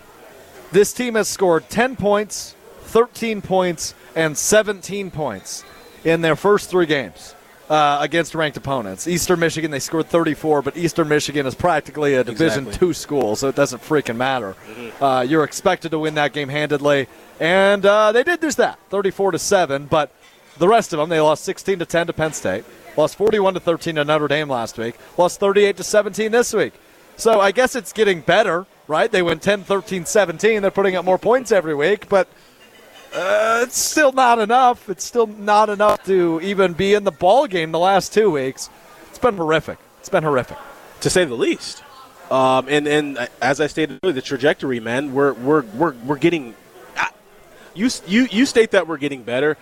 [0.72, 5.64] This team has scored 10 points, 13 points, and 17 points
[6.04, 7.36] in their first three games.
[7.70, 9.08] Uh, against ranked opponents.
[9.08, 12.88] Eastern Michigan, they scored 34, but Eastern Michigan is practically a Division Exactly.
[12.88, 14.56] two school, so it doesn't freaking matter.
[15.00, 17.06] Uh, you're expected to win that game handedly,
[17.40, 19.86] and uh, they did just that, 34 to seven.
[19.86, 20.12] But
[20.58, 22.64] the rest of them, they lost 16 to 10 to Penn State,
[22.98, 26.74] lost 41 to 13 to Notre Dame last week, lost 38 to 17 this week.
[27.18, 29.12] So I guess it's getting better, right?
[29.12, 30.64] They went 10, 13, 17.
[30.64, 32.28] They're putting up more points every week, but
[33.14, 34.90] uh, it's still not enough.
[34.90, 38.70] It's still not enough to even be in the ball game the last two weeks.
[39.10, 39.78] It's been horrific.
[40.00, 40.58] It's been horrific.
[41.02, 41.84] to say the least.
[42.32, 46.56] Um, and and as I stated earlier, the trajectory, man, we're we're we're we're getting.
[47.76, 49.58] You you you state that we're getting better.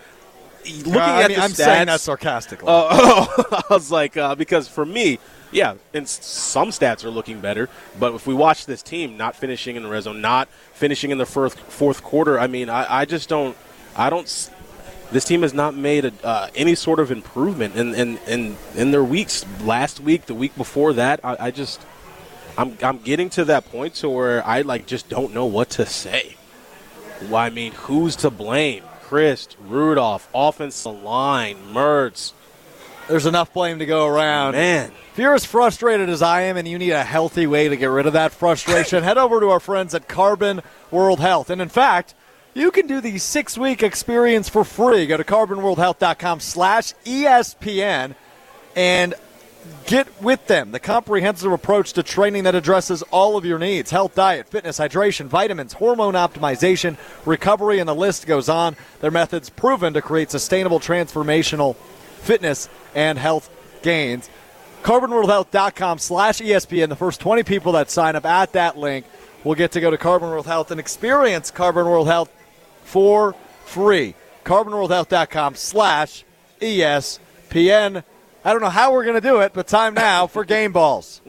[0.66, 2.68] Looking Uh, I at mean, the I'm stats, saying that sarcastically.
[2.70, 5.20] Oh, I was like, uh, because for me,
[5.52, 7.70] yeah, and some stats are looking better.
[8.00, 11.18] But if we watch this team not finishing in the red zone, not finishing in
[11.18, 13.56] the fourth fourth quarter, I mean, I, I just don't,
[13.96, 14.26] I don't.
[15.12, 18.92] This team has not made a, uh, any sort of improvement in, in, in, in
[18.92, 19.46] their weeks.
[19.62, 21.82] Last week, the week before that, I, I just
[22.58, 25.86] I'm I'm getting to that point to where I like just don't know what to
[25.86, 26.36] say.
[27.22, 28.84] Well, I mean, who's to blame?
[29.04, 32.34] Chryst, Rudolph, offensive line, Mertz.
[33.08, 34.54] There's enough blame to go around.
[34.54, 37.78] Man, If you're as frustrated as I am and you need a healthy way to
[37.78, 41.50] get rid of that frustration, head over to our friends at Carbon World Health.
[41.50, 42.16] And in fact,
[42.54, 45.06] you can do the six-week experience for free.
[45.06, 48.16] Go to carbonworldhealth.com slash ESPN
[48.76, 49.14] and
[49.86, 50.72] get with them.
[50.72, 55.28] The comprehensive approach to training that addresses all of your needs health, diet, fitness, hydration,
[55.28, 58.76] vitamins, hormone optimization, recovery, and the list goes on.
[59.00, 61.78] Their methods proven to create sustainable, transformational
[62.18, 63.50] fitness and health
[63.84, 64.30] gains.
[64.84, 66.90] CarbonWorldHealth.com slash ESPN.
[66.90, 69.06] The first 20 people that sign up at that link
[69.44, 72.32] will get to go to Carbon World Health and experience Carbon World Health
[72.84, 74.16] for free.
[74.44, 76.26] CarbonWorldHealth.com slash
[76.60, 78.04] ESPN.
[78.44, 81.22] I don't know how we're going to do it, but time now for game balls.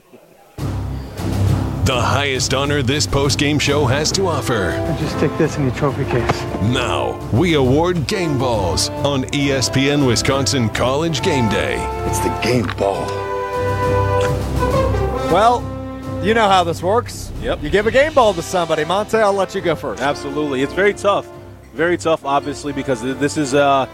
[1.88, 4.72] The highest honor this post-game show has to offer.
[4.72, 6.42] I Just stick this in your trophy case.
[6.61, 11.77] Now, we award game balls on ESPN Wisconsin College Game Day.
[12.07, 13.07] It's the game ball.
[15.33, 15.62] Well,
[16.22, 17.33] you know how this works.
[17.40, 17.62] Yep.
[17.62, 18.85] You give a game ball to somebody.
[18.85, 20.03] Montee, I'll let you go first.
[20.03, 20.61] absolutely.
[20.61, 21.27] It's very tough.
[21.72, 23.88] Very tough, obviously, because this is uh,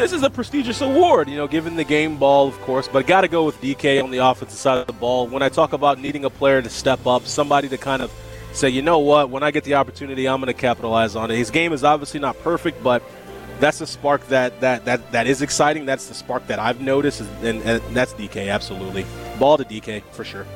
[0.00, 2.88] this is a prestigious award, you know, given the game ball, of course.
[2.88, 5.26] But got to go with Dike on the offensive side of the ball.
[5.26, 8.10] When I talk about needing a player to step up, somebody to kind of
[8.52, 11.36] say, you know what, when I get the opportunity, I'm going to capitalize on it.
[11.36, 13.02] His game is obviously not perfect, but
[13.60, 15.84] that's a spark that that that, that is exciting.
[15.84, 19.04] That's the spark that I've noticed, and, and that's Dike, absolutely.
[19.38, 20.46] Ball to Dike for sure.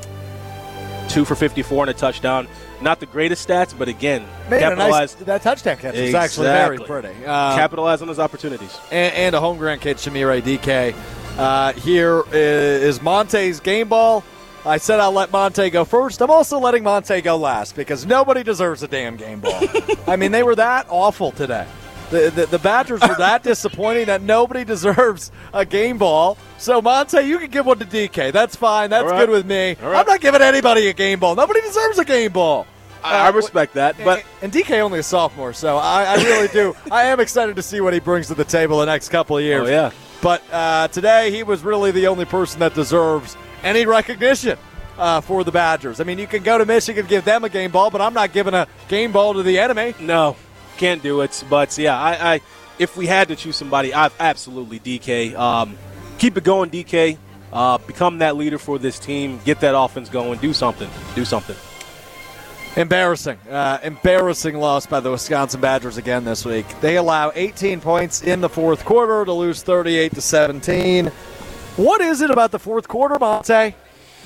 [1.10, 2.48] Two for 54 and a touchdown.
[2.84, 6.78] Not the greatest stats, but again, Made a nice, that touchdown catch was actually very
[6.78, 7.08] pretty.
[7.24, 8.78] Uh, capitalize on those opportunities.
[8.92, 10.94] and, and a home ground kid, Chimere Dike.
[11.38, 14.22] Uh, here is Montee's game ball.
[14.66, 16.20] I said I'll let Montee go first.
[16.20, 19.62] I'm also letting Montee go last because nobody deserves a damn game ball.
[20.06, 21.66] I mean, they were that awful today.
[22.10, 26.36] The, the, the Badgers were that disappointing that nobody deserves a game ball.
[26.58, 28.32] So, Montee, you can give one to Dike.
[28.32, 28.90] That's fine.
[28.90, 29.20] That's All right.
[29.20, 29.76] good with me.
[29.82, 30.00] All right.
[30.00, 31.34] I'm not giving anybody a game ball.
[31.34, 32.66] Nobody deserves a game ball.
[33.04, 36.48] I, I Uh, respect that, but and Dike only a sophomore, so I, I really
[36.48, 36.74] do.
[36.90, 39.42] I am excited to see what he brings to the table the next couple of
[39.44, 39.68] years.
[39.68, 39.90] Oh, yeah.
[40.22, 44.58] But uh, today he was really the only person that deserves any recognition
[44.98, 46.00] uh, for the Badgers.
[46.00, 48.32] I mean, you can go to Michigan give them a game ball, but I'm not
[48.32, 49.94] giving a game ball to the enemy.
[50.00, 50.34] no,
[50.78, 51.44] can't do it.
[51.50, 52.40] But yeah, I, I
[52.78, 55.36] if we had to choose somebody, I've absolutely Dike.
[55.38, 55.76] Um,
[56.18, 57.18] keep it going, Dike.
[57.52, 59.38] Uh, become that leader for this team.
[59.44, 60.40] Get that offense going.
[60.40, 60.90] Do something.
[61.14, 61.54] Do something.
[62.76, 66.66] Embarrassing, uh, embarrassing loss by the Wisconsin Badgers again this week.
[66.80, 71.06] They allow 18 points in the fourth quarter to lose 38 to 17.
[71.76, 73.76] What is it about the fourth quarter, Montee?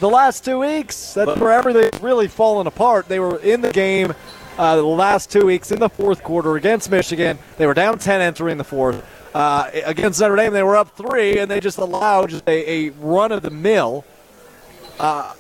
[0.01, 3.07] The last two weeks, that's where everything's really fallen apart.
[3.07, 4.15] They were in the game
[4.57, 7.39] uh, the last two weeks in the fourth quarter against Michigan.
[7.59, 9.05] They were down 10 entering the fourth.
[9.35, 12.91] Uh, against Notre Dame, they were up three, and they just allowed just a, a
[12.93, 14.07] run of the mill.
[14.99, 15.35] Uh,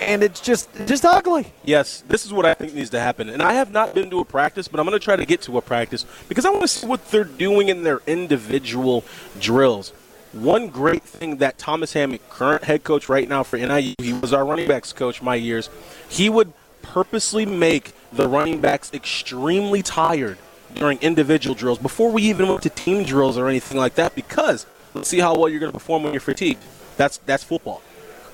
[0.00, 1.52] and it's just just ugly.
[1.64, 3.28] Yes, this is what I think needs to happen.
[3.28, 5.42] And I have not been to a practice, but I'm going to try to get
[5.42, 9.04] to a practice because I want to see what they're doing in their individual
[9.38, 9.90] drills.
[10.32, 14.32] One great thing that Thomas Hammock, current head coach right now for NIU, he was
[14.32, 15.68] our running backs coach my years,
[16.08, 20.38] he would purposely make the running backs extremely tired
[20.74, 24.64] during individual drills before we even went to team drills or anything like that because
[24.94, 26.62] let's see how well you're going to perform when you're fatigued.
[26.96, 27.82] That's that's football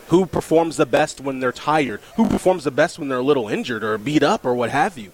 [0.08, 3.48] who performs the best when they're tired, who performs the best when they're a little
[3.48, 5.12] injured or beat up or what have you.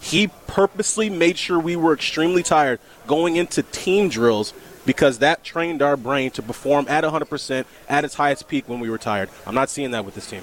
[0.00, 4.52] He purposely made sure we were extremely tired going into team drills
[4.84, 8.90] because that trained our brain to perform at 100% at its highest peak when we
[8.90, 9.30] were tired.
[9.46, 10.42] I'm not seeing that with this team.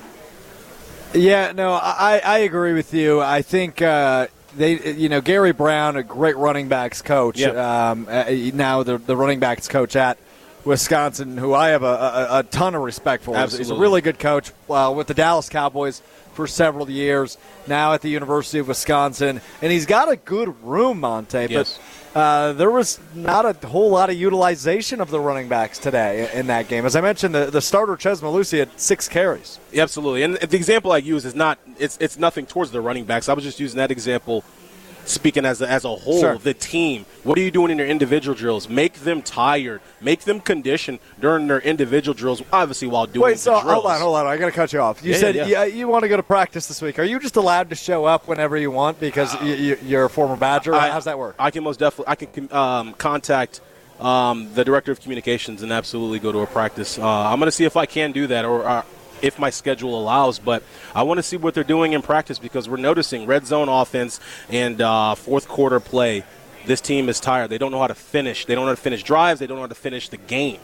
[1.13, 3.19] Yeah, no, I, I agree with you.
[3.19, 7.39] I think uh, they, you know, Gary Brown, a great running backs coach.
[7.39, 7.89] Yeah.
[7.91, 10.17] Um, uh, now the the running backs coach at
[10.69, 13.35] Wisconsin, who I have a, a, a ton of respect for.
[13.35, 16.01] He's- He's a really good coach uh, with the Dallas Cowboys
[16.33, 17.37] for several years.
[17.67, 21.47] Now at the University of Wisconsin, and he's got a good room, Montee.
[21.49, 21.77] Yes.
[22.13, 26.29] But uh, there was not a whole lot of utilization of the running backs today
[26.33, 26.85] in that game.
[26.85, 29.59] As I mentioned, the, the starter Chez Mellusi had six carries.
[29.71, 30.23] Yeah, absolutely.
[30.23, 33.27] And the example I use is not it's it's nothing towards the running backs.
[33.29, 34.43] I was just using that example
[35.09, 36.37] speaking as a, as a whole, Sure.
[36.37, 37.05] the team.
[37.23, 38.69] What are you doing in your individual drills?
[38.69, 39.81] Make them tired.
[40.01, 43.73] Make them conditioned during their individual drills, obviously while doing Wait, the so drills.
[43.73, 44.27] hold on, hold on.
[44.27, 45.03] I got to cut you off.
[45.03, 45.45] You Yeah, said yeah.
[45.47, 46.99] yeah, you want to go to practice this week.
[46.99, 50.09] Are you just allowed to show up whenever you want because you, you, you're a
[50.09, 50.73] former Badger?
[50.75, 51.35] I- How's that work?
[51.39, 53.61] I can most definitely I can um, contact
[53.99, 56.97] um, the director of communications and absolutely go to a practice.
[56.97, 58.83] Uh, I'm going to see if I can do that or uh,
[59.21, 60.39] if my schedule allows.
[60.39, 63.69] But I want to see what they're doing in practice because we're noticing red zone
[63.69, 66.23] offense and uh, fourth quarter play.
[66.65, 67.49] This team is tired.
[67.49, 68.45] They don't know how to finish.
[68.45, 69.39] They don't know how to finish drives.
[69.39, 70.59] They don't know how to finish the game.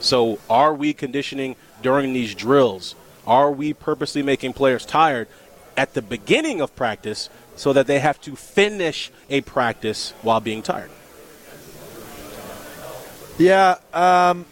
[0.00, 2.94] So, are we conditioning during these drills?
[3.26, 5.28] Are we purposely making players tired
[5.76, 10.62] at the beginning of practice so that they have to finish a practice while being
[10.62, 10.90] tired?
[13.38, 14.46] Yeah, um,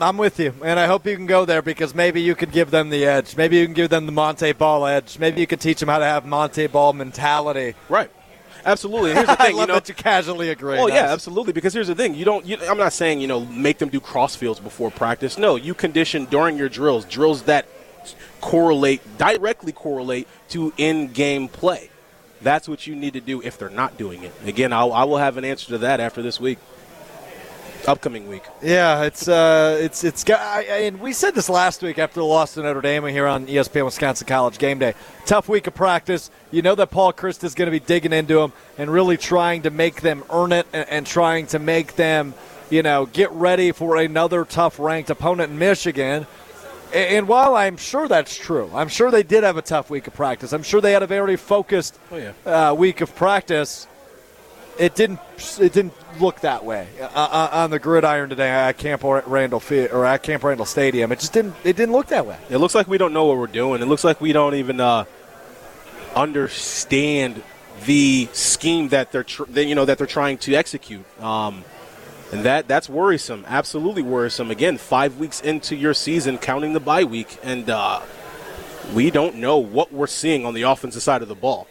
[0.00, 2.70] I'm with you, and I hope you can go there because maybe you could give
[2.70, 3.36] them the edge.
[3.36, 5.18] Maybe you can give them the Montee Ball edge.
[5.18, 7.74] Maybe you could teach them how to have Montee Ball mentality.
[7.88, 8.10] Right.
[8.64, 9.10] Absolutely.
[9.10, 9.54] And here's the thing.
[9.54, 10.76] I love you know, that you casually agree.
[10.76, 11.52] Well, yeah, absolutely.
[11.52, 12.44] Because here's the thing: you don't.
[12.46, 15.38] You, I'm not saying you know make them do crossfields before practice.
[15.38, 17.66] No, you condition during your drills, drills that
[18.40, 21.90] correlate directly correlate to in-game play.
[22.40, 24.32] That's what you need to do if they're not doing it.
[24.46, 26.58] Again, I'll, I will have an answer to that after this week,
[27.88, 28.44] upcoming week.
[28.62, 30.40] Yeah, it's uh, it's it's got.
[30.40, 33.46] I, and we said this last week after the loss to Notre Dame here on
[33.46, 34.94] ESPN Wisconsin College Game Day.
[35.26, 36.30] Tough week of practice.
[36.50, 39.62] You know that Paul Chryst is going to be digging into them and really trying
[39.62, 42.34] to make them earn it and, and trying to make them,
[42.70, 46.26] you know, get ready for another tough ranked opponent in Michigan.
[46.94, 50.14] And while I'm sure that's true, I'm sure they did have a tough week of
[50.14, 50.54] practice.
[50.54, 52.32] I'm sure they had a very focused Oh, yeah.
[52.70, 53.86] uh, week of practice.
[54.78, 55.18] It didn't.
[55.60, 59.90] It didn't look that way uh, uh, on the gridiron today at Camp Randall Field
[59.90, 61.10] or at Camp Randall Stadium.
[61.10, 61.54] It just didn't.
[61.64, 62.38] It didn't look that way.
[62.48, 63.82] It looks like we don't know what we're doing.
[63.82, 65.04] It looks like we don't even uh,
[66.14, 67.42] understand
[67.86, 71.04] the scheme that they're tr- that, you know that they're trying to execute.
[71.20, 71.64] Um,
[72.32, 73.44] and that that's worrisome.
[73.48, 74.50] Absolutely worrisome.
[74.50, 78.00] Again, five weeks into your season, counting the bye week, and uh,
[78.94, 81.66] we don't know what we're seeing on the offensive side of the ball.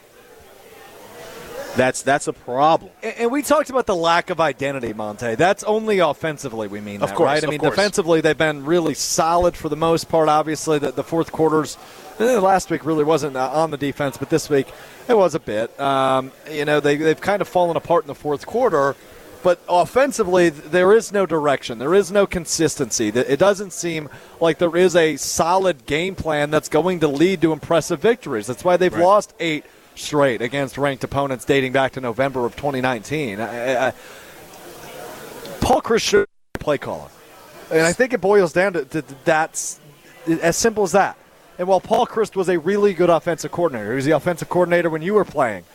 [1.77, 2.91] That's that's a problem.
[3.01, 5.35] And, and we talked about the lack of identity, Montee.
[5.35, 6.67] That's only offensively.
[6.67, 7.43] We mean Of that, course, right?
[7.43, 7.75] I mean, course.
[7.75, 10.27] defensively they've been really solid for the most part.
[10.27, 11.77] Obviously, the, the fourth quarters.
[12.19, 14.67] eh, Last week really wasn't uh, on the defense, but this week
[15.07, 15.79] it was a bit.
[15.79, 18.95] Um, you know, they, they've kind of fallen apart in the fourth quarter.
[19.43, 21.77] But offensively, there is no direction.
[21.77, 23.09] There is no consistency.
[23.09, 24.09] It doesn't seem
[24.41, 28.47] like there is a solid game plan that's going to lead to impressive victories.
[28.47, 29.03] That's why they've Right.
[29.03, 29.63] lost eight
[29.97, 33.39] straight against ranked opponents dating back to November of 2019.
[33.39, 33.93] I, I,
[35.61, 37.09] Paul Chryst should be a play caller.
[37.71, 39.79] And I think it boils down to, to that's
[40.41, 41.17] as simple as that.
[41.59, 44.89] And while Paul Chryst was a really good offensive coordinator, he was the offensive coordinator
[44.89, 45.65] when you were playing,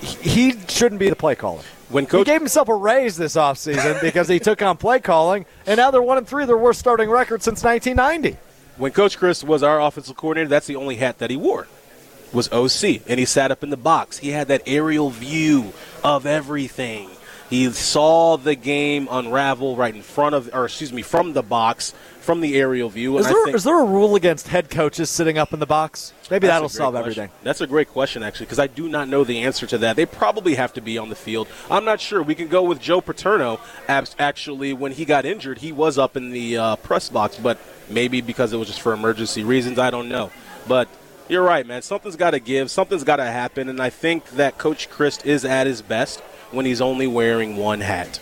[0.00, 1.62] he, he shouldn't be the play caller.
[1.88, 5.78] When he gave himself a raise this offseason because he took on play calling, and
[5.78, 6.44] now they're one and three.
[6.44, 8.36] Their worst starting record since 1990.
[8.76, 11.68] when Coach Chryst was our offensive coordinator, that's the only hat that he wore
[12.32, 14.18] was OC, and he sat up in the box.
[14.18, 17.10] He had that aerial view of everything.
[17.48, 21.94] He saw the game unravel right in front of, or excuse me, from the box,
[22.20, 23.16] from the aerial view.
[23.18, 25.60] Is and I there, think is there a rule against head coaches sitting up in
[25.60, 26.12] the box?
[26.28, 27.10] Maybe that'll solve question.
[27.10, 27.30] everything.
[27.44, 29.94] That's a great question, actually, because I do not know the answer to that.
[29.94, 31.46] They probably have to be on the field.
[31.70, 32.20] I'm not sure.
[32.20, 33.60] We can go with Joe Paterno.
[33.88, 37.58] Actually, when he got injured, he was up in the uh, press box, but
[37.88, 39.78] maybe because it was just for emergency reasons.
[39.78, 40.32] I don't know.
[40.66, 40.88] But
[41.28, 41.82] you're right, man.
[41.82, 42.70] Something's got to give.
[42.70, 46.66] Something's got to happen, and I think that Coach Chryst is at his best when
[46.66, 48.20] he's only wearing one hat.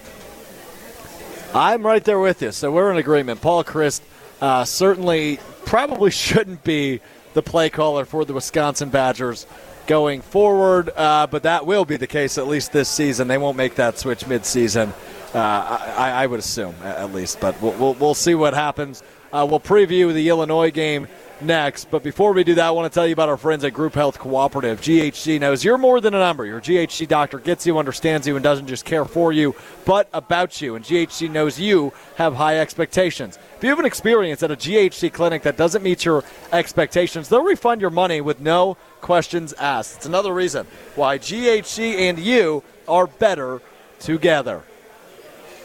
[1.55, 2.51] I'm right there with you.
[2.51, 3.41] So we're in agreement.
[3.41, 4.01] Paul Chryst
[4.41, 7.01] uh, certainly probably shouldn't be
[7.35, 9.47] the play caller for the Wisconsin Badgers
[9.87, 13.29] going forward, uh, but that will be the case at least this season.
[13.29, 14.93] They won't make that switch midseason,
[15.35, 17.39] uh, I, I would assume, at least.
[17.41, 19.03] But we'll, we'll, we'll see what happens.
[19.33, 21.07] Uh, we'll preview the Illinois game
[21.41, 21.91] next.
[21.91, 23.95] But before we do that, I want to tell you about our friends at Group
[23.95, 24.81] Health Cooperative.
[24.81, 26.45] GHC knows you're more than a number.
[26.47, 30.61] Your GHC doctor gets you, understands you, and doesn't just care for you, but about
[30.61, 30.75] you.
[30.75, 33.39] And GHC knows you have high expectations.
[33.57, 37.43] If you have an experience at a GHC clinic that doesn't meet your expectations, they'll
[37.43, 39.97] refund your money with no questions asked.
[39.97, 43.61] It's another reason why GHC and you are better
[44.01, 44.63] together.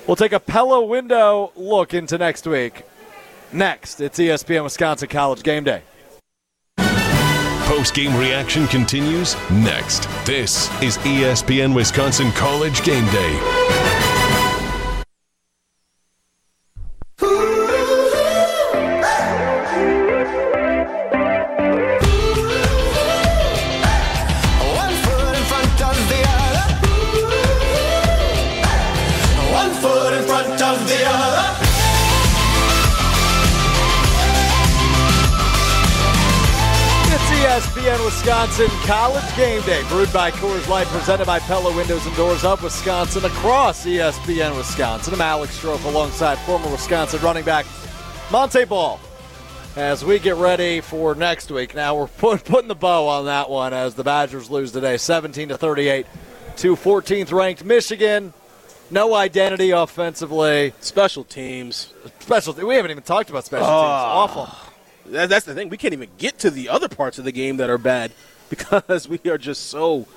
[0.08, 2.84] We'll take a Pella window look into next week.
[3.52, 5.82] Next, it's ESPN Wisconsin College Game Day.
[7.66, 10.10] Post game reaction continues next.
[10.26, 13.59] This is ESPN Wisconsin College Game Day.
[38.20, 42.62] Wisconsin College Game Day, brewed by Coors Light, presented by Pella Windows and Doors of
[42.62, 45.14] Wisconsin across ESPN Wisconsin.
[45.14, 47.66] I'm Alex Strouf alongside former Wisconsin running back
[48.30, 49.00] Montee Ball.
[49.78, 53.50] As we get ready for next week, now we're put, putting the bow on that
[53.50, 56.06] one as the Badgers lose today, 17 to 38
[56.58, 58.34] to 14th ranked Michigan.
[58.92, 60.74] No identity offensively.
[60.82, 61.94] Special teams.
[62.20, 62.54] Special.
[62.54, 63.78] We haven't even talked about special teams.
[63.78, 64.24] Ah.
[64.24, 64.69] Awful.
[65.12, 65.70] That, that's the thing.
[65.70, 68.12] We can't even get to the other parts of the game that are bad
[68.50, 70.08] because we are just so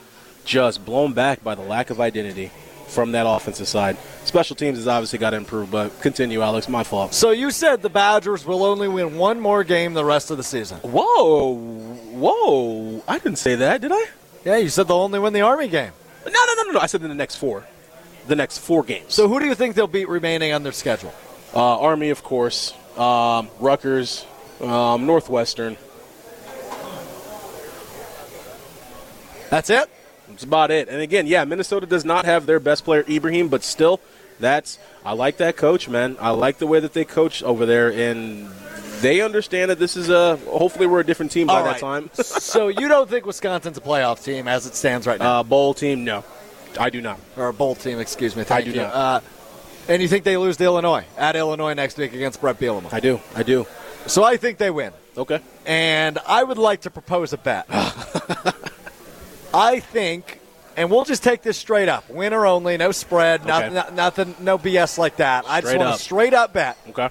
[0.44, 2.50] just blown back by the lack of identity
[2.88, 3.96] from that offensive side.
[4.24, 6.68] Special teams has obviously got to improve, but continue, Alex.
[6.68, 7.14] My fault.
[7.14, 10.42] So you said the Badgers will only win one more game the rest of the
[10.42, 10.78] season.
[10.78, 13.02] Whoa, whoa!
[13.08, 14.04] I didn't say that, did I?
[14.44, 15.92] Yeah, you said they'll only win the Army game.
[16.26, 16.80] No, no, no, no, no.
[16.80, 17.64] I said in the next four,
[18.26, 19.14] the next four games.
[19.14, 21.14] So who do you think they'll beat remaining on their schedule?
[21.54, 22.74] Uh, Army, of course.
[22.96, 24.26] Um, Rutgers,
[24.62, 25.76] um, Northwestern.
[29.50, 29.90] That's it.
[30.28, 30.88] That's about it.
[30.88, 34.00] And again, yeah, Minnesota does not have their best player Ibrahim, but still,
[34.40, 36.16] that's I like that coach, man.
[36.20, 38.48] I like the way that they coach over there, and
[39.00, 40.36] they understand that this is a.
[40.48, 42.08] Hopefully, we're a different team by that time.
[42.14, 45.74] so you don't think Wisconsin's a playoff team as it stands right now, uh, bowl
[45.74, 46.24] team, no,
[46.80, 47.20] I do not.
[47.36, 47.98] or a bowl team?
[47.98, 48.44] Excuse me.
[48.44, 48.76] Thank do you.
[48.78, 48.94] not.
[48.94, 49.20] Uh,
[49.88, 52.92] and you think they lose to Illinois at Illinois next week against Bret Bielema?
[52.92, 53.20] I do.
[53.34, 53.66] I do.
[54.06, 54.92] So I think they win.
[55.16, 55.40] Okay.
[55.66, 57.66] and I would like to propose a bet.
[59.54, 60.40] I think,
[60.76, 63.68] and we'll just take this straight up: winner only, no spread, Okay.
[63.70, 65.44] not- nothing, no BS like that.
[65.46, 65.96] I just want up.
[65.96, 66.78] a straight up bet.
[66.88, 67.10] Okay.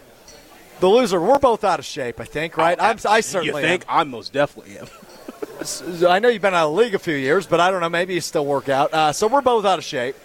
[0.80, 2.76] The loser, we're both out of shape, I think, right?
[2.82, 3.86] I'm, I certainly You think?
[3.88, 4.88] I most definitely am.
[6.02, 6.08] am.
[6.08, 7.90] I know you've been out of the league a few years, but I don't know.
[7.90, 8.92] Maybe you still work out.
[8.92, 10.16] Uh, so we're both out of shape.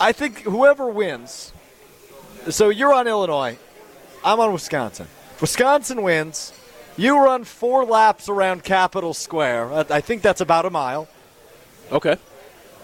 [0.00, 1.52] I think whoever wins.
[2.50, 3.56] So you're on Illinois.
[4.24, 5.06] I'm on Wisconsin.
[5.42, 6.52] Wisconsin wins.
[6.96, 9.72] You run four laps around Capitol Square.
[9.90, 11.08] I think that's about a mile.
[11.90, 12.16] Okay.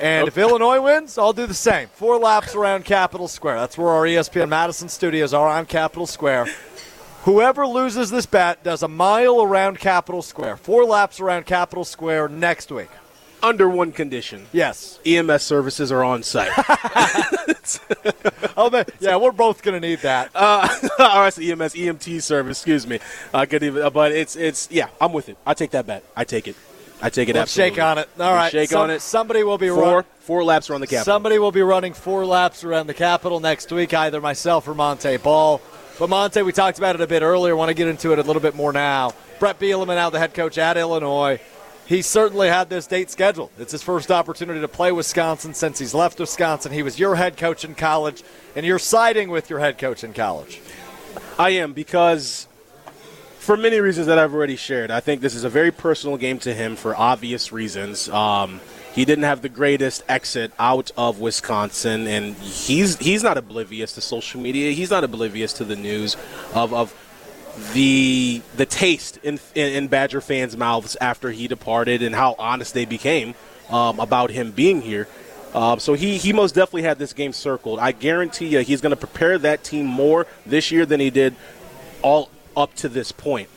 [0.00, 1.86] And if Illinois wins, I'll do the same.
[1.88, 3.60] Four laps around Capitol Square.
[3.60, 6.48] That's where our ESPN Madison studios are on Capitol Square.
[7.22, 10.56] Whoever loses this bet does a mile around Capitol Square.
[10.56, 12.90] Four laps around Capitol Square next week.
[13.42, 14.46] Under one condition.
[14.52, 14.98] Yes.
[15.06, 16.50] EMS services are on site.
[18.56, 18.86] Oh, man.
[18.98, 20.30] yeah, we're both going to need that.
[20.34, 20.68] Uh,
[20.98, 22.58] all right, so EMS, EMT service.
[22.58, 22.98] Excuse me.
[23.32, 24.88] I could even, uh, but it's it's yeah.
[25.00, 25.36] I'm with it.
[25.46, 26.02] I take that bet.
[26.16, 26.56] I take it.
[27.00, 27.36] I take it.
[27.36, 27.74] Let's absolutely.
[27.76, 28.08] shake on it.
[28.18, 28.50] All We right.
[28.50, 29.00] Shake Some- on it.
[29.00, 31.04] Somebody will be Four run- four laps around the Capitol.
[31.04, 35.18] Somebody will be running four laps around the Capitol next week, either myself or Montee
[35.22, 35.60] Ball.
[35.98, 37.54] But Montee, we talked about it a bit earlier.
[37.54, 39.12] Want to get into it a little bit more now.
[39.38, 41.40] Bret Bielema, now the head coach at Illinois.
[41.88, 43.50] He certainly had this date scheduled.
[43.58, 46.70] It's his first opportunity to play Wisconsin since he's left Wisconsin.
[46.70, 48.22] He was your head coach in college,
[48.54, 50.60] and you're siding with your head coach in college.
[51.38, 52.46] I am because
[53.38, 54.90] for many reasons that I've already shared.
[54.90, 58.06] I think this is a very personal game to him for obvious reasons.
[58.10, 58.60] Um,
[58.94, 64.02] he didn't have the greatest exit out of Wisconsin, and he's he's not oblivious to
[64.02, 64.72] social media.
[64.72, 66.18] He's not oblivious to the news
[66.52, 66.94] of, of
[67.72, 72.74] the the taste in, in in Badger fans' mouths after he departed and how honest
[72.74, 73.34] they became
[73.70, 75.08] um, about him being here.
[75.54, 77.78] Um, so he, he most definitely had this game circled.
[77.78, 81.34] I guarantee you he's going to prepare that team more this year than he did
[82.02, 83.48] all up to this point.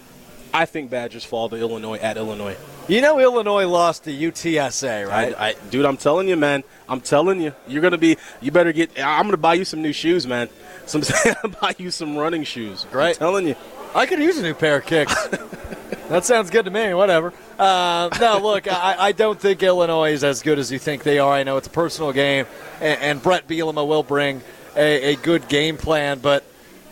[0.53, 2.57] I think Badgers fall to Illinois at Illinois.
[2.87, 5.33] You know, Illinois lost to UTSA, right?
[5.37, 6.63] I, I, dude, I'm telling you, man.
[6.89, 8.17] I'm telling you, you're gonna be.
[8.41, 8.91] You better get.
[8.97, 10.49] I'm gonna buy you some new shoes, man.
[10.87, 11.01] Some
[11.61, 12.85] buy you some running shoes.
[12.91, 13.15] Right?
[13.15, 13.55] I'm telling you.
[13.93, 15.13] I could use a new pair of kicks.
[16.09, 16.93] that sounds good to me.
[16.93, 17.33] Whatever.
[17.59, 21.33] Uh, look, I, I don't think Illinois is as good as you think they are.
[21.33, 22.45] I know it's a personal game,
[22.79, 24.41] and, and Bret Bielema will bring
[24.75, 26.43] a, a good game plan, but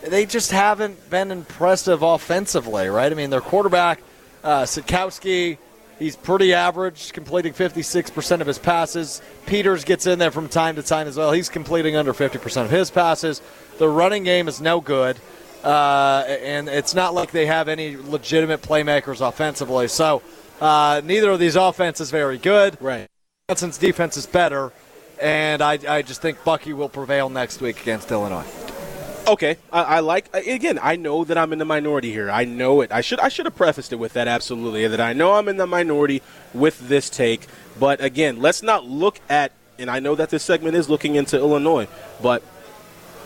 [0.02, 3.12] they just haven't been impressive offensively, right?
[3.12, 4.02] I mean, their quarterback,
[4.44, 5.58] uh, Sitkowski,
[6.00, 9.22] he's pretty average, completing 56% of his passes.
[9.46, 11.32] Peters gets in there from time to time as well.
[11.32, 13.42] He's completing under 50% of his passes.
[13.78, 15.18] The running game is no good.
[15.64, 19.88] Uh, and it's not like they have any legitimate playmakers offensively.
[19.88, 20.22] So
[20.62, 22.78] uh, neither of these offenses very good.
[22.82, 23.08] Right.
[23.48, 24.72] Wisconsin's defense is better,
[25.22, 28.46] and I, I just think Bucky will prevail next week against Illinois.
[29.28, 30.80] Okay, I, I like again.
[30.82, 32.32] I know that I'm in the minority here.
[32.32, 32.92] I know it.
[32.92, 34.88] I should I should have prefaced it with that absolutely.
[34.88, 37.46] That I know I'm in the minority with this take.
[37.80, 39.52] But again, let's not look at.
[39.78, 41.88] And I know that this segment is looking into Illinois,
[42.22, 42.44] but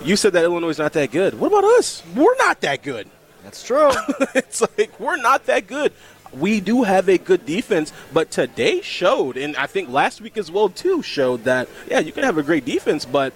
[0.01, 1.39] you said that Illinois is not that good.
[1.39, 2.03] What about us?
[2.15, 3.09] We're not that good.
[3.43, 3.91] That's true.
[4.35, 5.93] it's like we're not that good.
[6.31, 10.49] We do have a good defense, but today showed, and I think last week as
[10.49, 13.33] well too showed that yeah, you can have a great defense, but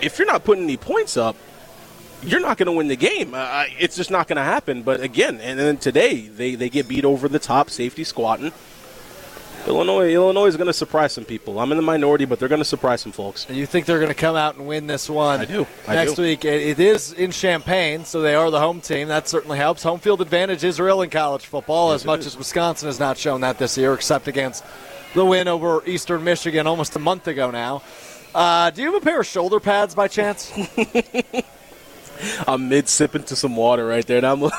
[0.00, 1.36] if you're not putting any points up,
[2.22, 3.32] you're not going to win the game.
[3.34, 4.82] Uh, it's just not going to happen.
[4.82, 8.52] But again, and then today they, they get beat over the top, safety squatting.
[9.66, 11.60] Illinois, Illinois is going to surprise some people.
[11.60, 13.46] I'm in the minority, but they're going to surprise some folks.
[13.46, 15.40] And you think they're going to come out and win this one?
[15.40, 15.66] I do.
[15.86, 16.22] I next do.
[16.22, 16.44] week.
[16.44, 19.08] It, is in Champaign, so they are the home team.
[19.08, 19.82] That certainly helps.
[19.82, 22.26] Home field advantage is real in college football, Yes, as much is.
[22.28, 24.64] as Wisconsin has not shown that this year, except against
[25.14, 27.82] the win over Eastern Michigan almost a month ago now.
[28.34, 30.52] Uh, do you have a pair of shoulder pads by chance?
[32.46, 34.18] I'm mid sipping to some water right there.
[34.18, 34.50] And I'm,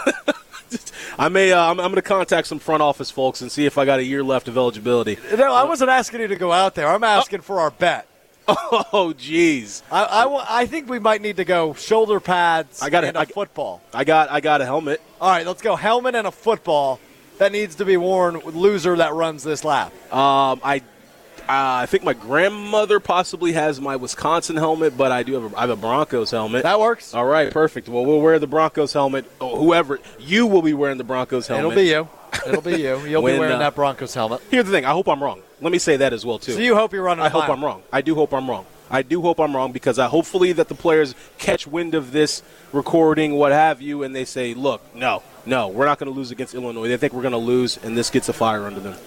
[1.17, 3.77] I may, uh, I'm, I'm going to contact some front office folks and see if
[3.77, 5.17] I got a year left of eligibility.
[5.35, 6.87] no, I wasn't asking you to go out there.
[6.87, 8.07] I'm asking for our bet.
[8.47, 9.81] Oh, jeez.
[9.91, 13.25] I, I, I think we might need to go shoulder pads I got a I-
[13.25, 13.81] football.
[13.93, 15.01] I got, I got a helmet.
[15.21, 16.99] All right, let's go helmet and a football.
[17.37, 19.91] That needs to be worn loser that runs this lap.
[20.13, 20.81] Um, I,
[21.41, 25.57] uh, I think my grandmother possibly has my Wisconsin helmet, but I do have a,
[25.57, 26.63] I have a Broncos helmet.
[26.63, 27.13] That works.
[27.13, 27.89] All right, perfect.
[27.89, 29.25] Well, we'll wear the Broncos helmet.
[29.39, 31.71] Oh, whoever you will be wearing the Broncos helmet.
[31.71, 32.07] It'll be you.
[32.47, 33.05] It'll be you.
[33.05, 34.41] You'll When, be wearing uh, that Broncos helmet.
[34.49, 34.85] Here's the thing.
[34.85, 35.41] I hope I'm wrong.
[35.61, 36.53] Let me say that as well too.
[36.53, 37.23] So you hope you're running.
[37.23, 37.53] I hope mile.
[37.53, 37.83] I'm wrong.
[37.91, 38.65] I do hope I'm wrong.
[38.89, 42.43] I do hope I'm wrong because I hopefully that the players catch wind of this
[42.73, 46.31] recording, what have you, and they say, "Look, no, no, we're not going to lose
[46.31, 46.89] against Illinois.
[46.89, 48.97] They think we're going to lose, and this gets a fire under them."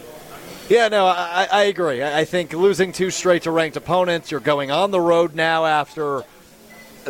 [0.69, 2.03] Yeah, no, I, I agree.
[2.03, 6.23] I think losing two straight to ranked opponents, you're going on the road now after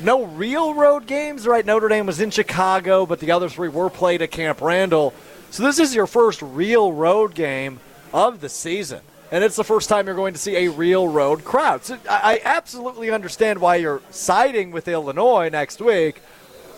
[0.03, 1.65] no real road games, right?
[1.65, 5.15] Notre Dame was in Chicago, but the other three were played at Camp Randall.
[5.51, 7.79] So this is your first real road game
[8.13, 9.03] of the season.
[9.31, 11.85] And it's the first time you're going to see a real road crowd.
[11.85, 16.21] So I absolutely understand why you're siding with Illinois next week.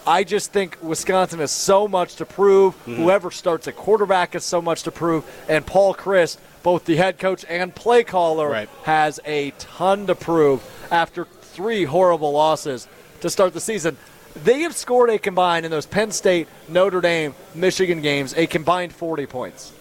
[0.07, 2.75] I just think Wisconsin has so much to prove.
[2.87, 2.97] Mhm.
[2.97, 5.25] Whoever starts at quarterback has so much to prove.
[5.49, 8.69] And Paul Chryst, both the head coach and play caller, Right.
[8.85, 12.87] has a ton to prove after three horrible losses
[13.21, 13.97] to start the season.
[14.45, 18.93] They have scored a combined in those Penn State, Notre Dame, Michigan games, a combined
[18.93, 19.73] 40 points.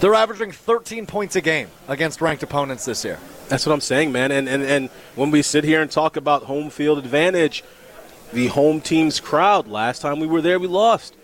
[0.00, 3.18] They're averaging 13 points a game against ranked opponents this year.
[3.48, 4.30] That's what I'm saying, man.
[4.30, 7.64] And and and when we sit here and talk about home field advantage,
[8.32, 9.66] the home team's crowd.
[9.68, 11.14] Last time we were there, we lost.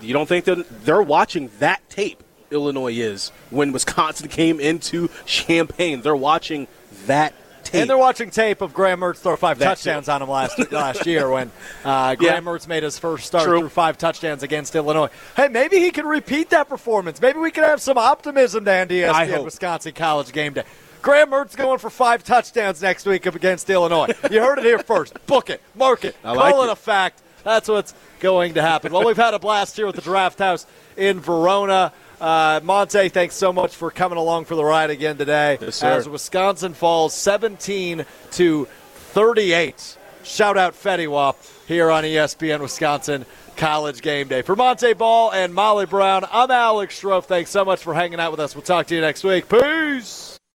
[0.00, 2.22] You don't think that they're watching that tape?
[2.50, 6.02] Illinois is when Wisconsin came into Champaign.
[6.02, 6.68] They're watching
[7.06, 7.32] that
[7.64, 7.80] tape.
[7.82, 10.12] And they're watching tape of Graham Mertz throw five That touchdowns too.
[10.12, 11.50] on him last last year when
[11.84, 12.50] uh, Graham Yeah.
[12.52, 13.60] Mertz made his first start True.
[13.60, 15.08] through five touchdowns against Illinois.
[15.36, 17.20] Hey, maybe he can repeat that performance.
[17.20, 19.44] Maybe we can have some optimism to end I ESPN.
[19.44, 20.64] Wisconsin College game day.
[21.02, 24.14] Graham Mertz going for five touchdowns next week up against Illinois.
[24.30, 25.14] You heard it here first.
[25.26, 26.72] Book it, mark it, I call like it it.
[26.72, 27.22] a fact.
[27.42, 28.92] That's what's going to happen.
[28.92, 30.64] Well, we've had a blast here with the Draft House
[30.96, 31.92] in Verona.
[32.20, 35.58] Uh, Montee, thanks so much for coming along for the ride again today.
[35.60, 35.82] Yes.
[35.82, 39.98] As Wisconsin falls 17 to 38.
[40.22, 41.36] Shout out Fetty Wap
[41.66, 43.26] here on ESPN Wisconsin
[43.56, 44.42] College Game Day.
[44.42, 47.24] For Montee Ball and Molly Brown, I'm Alex Strouf.
[47.24, 48.54] Thanks so much for hanging out with us.
[48.54, 49.48] We'll talk to you next week.
[49.48, 50.31] Peace.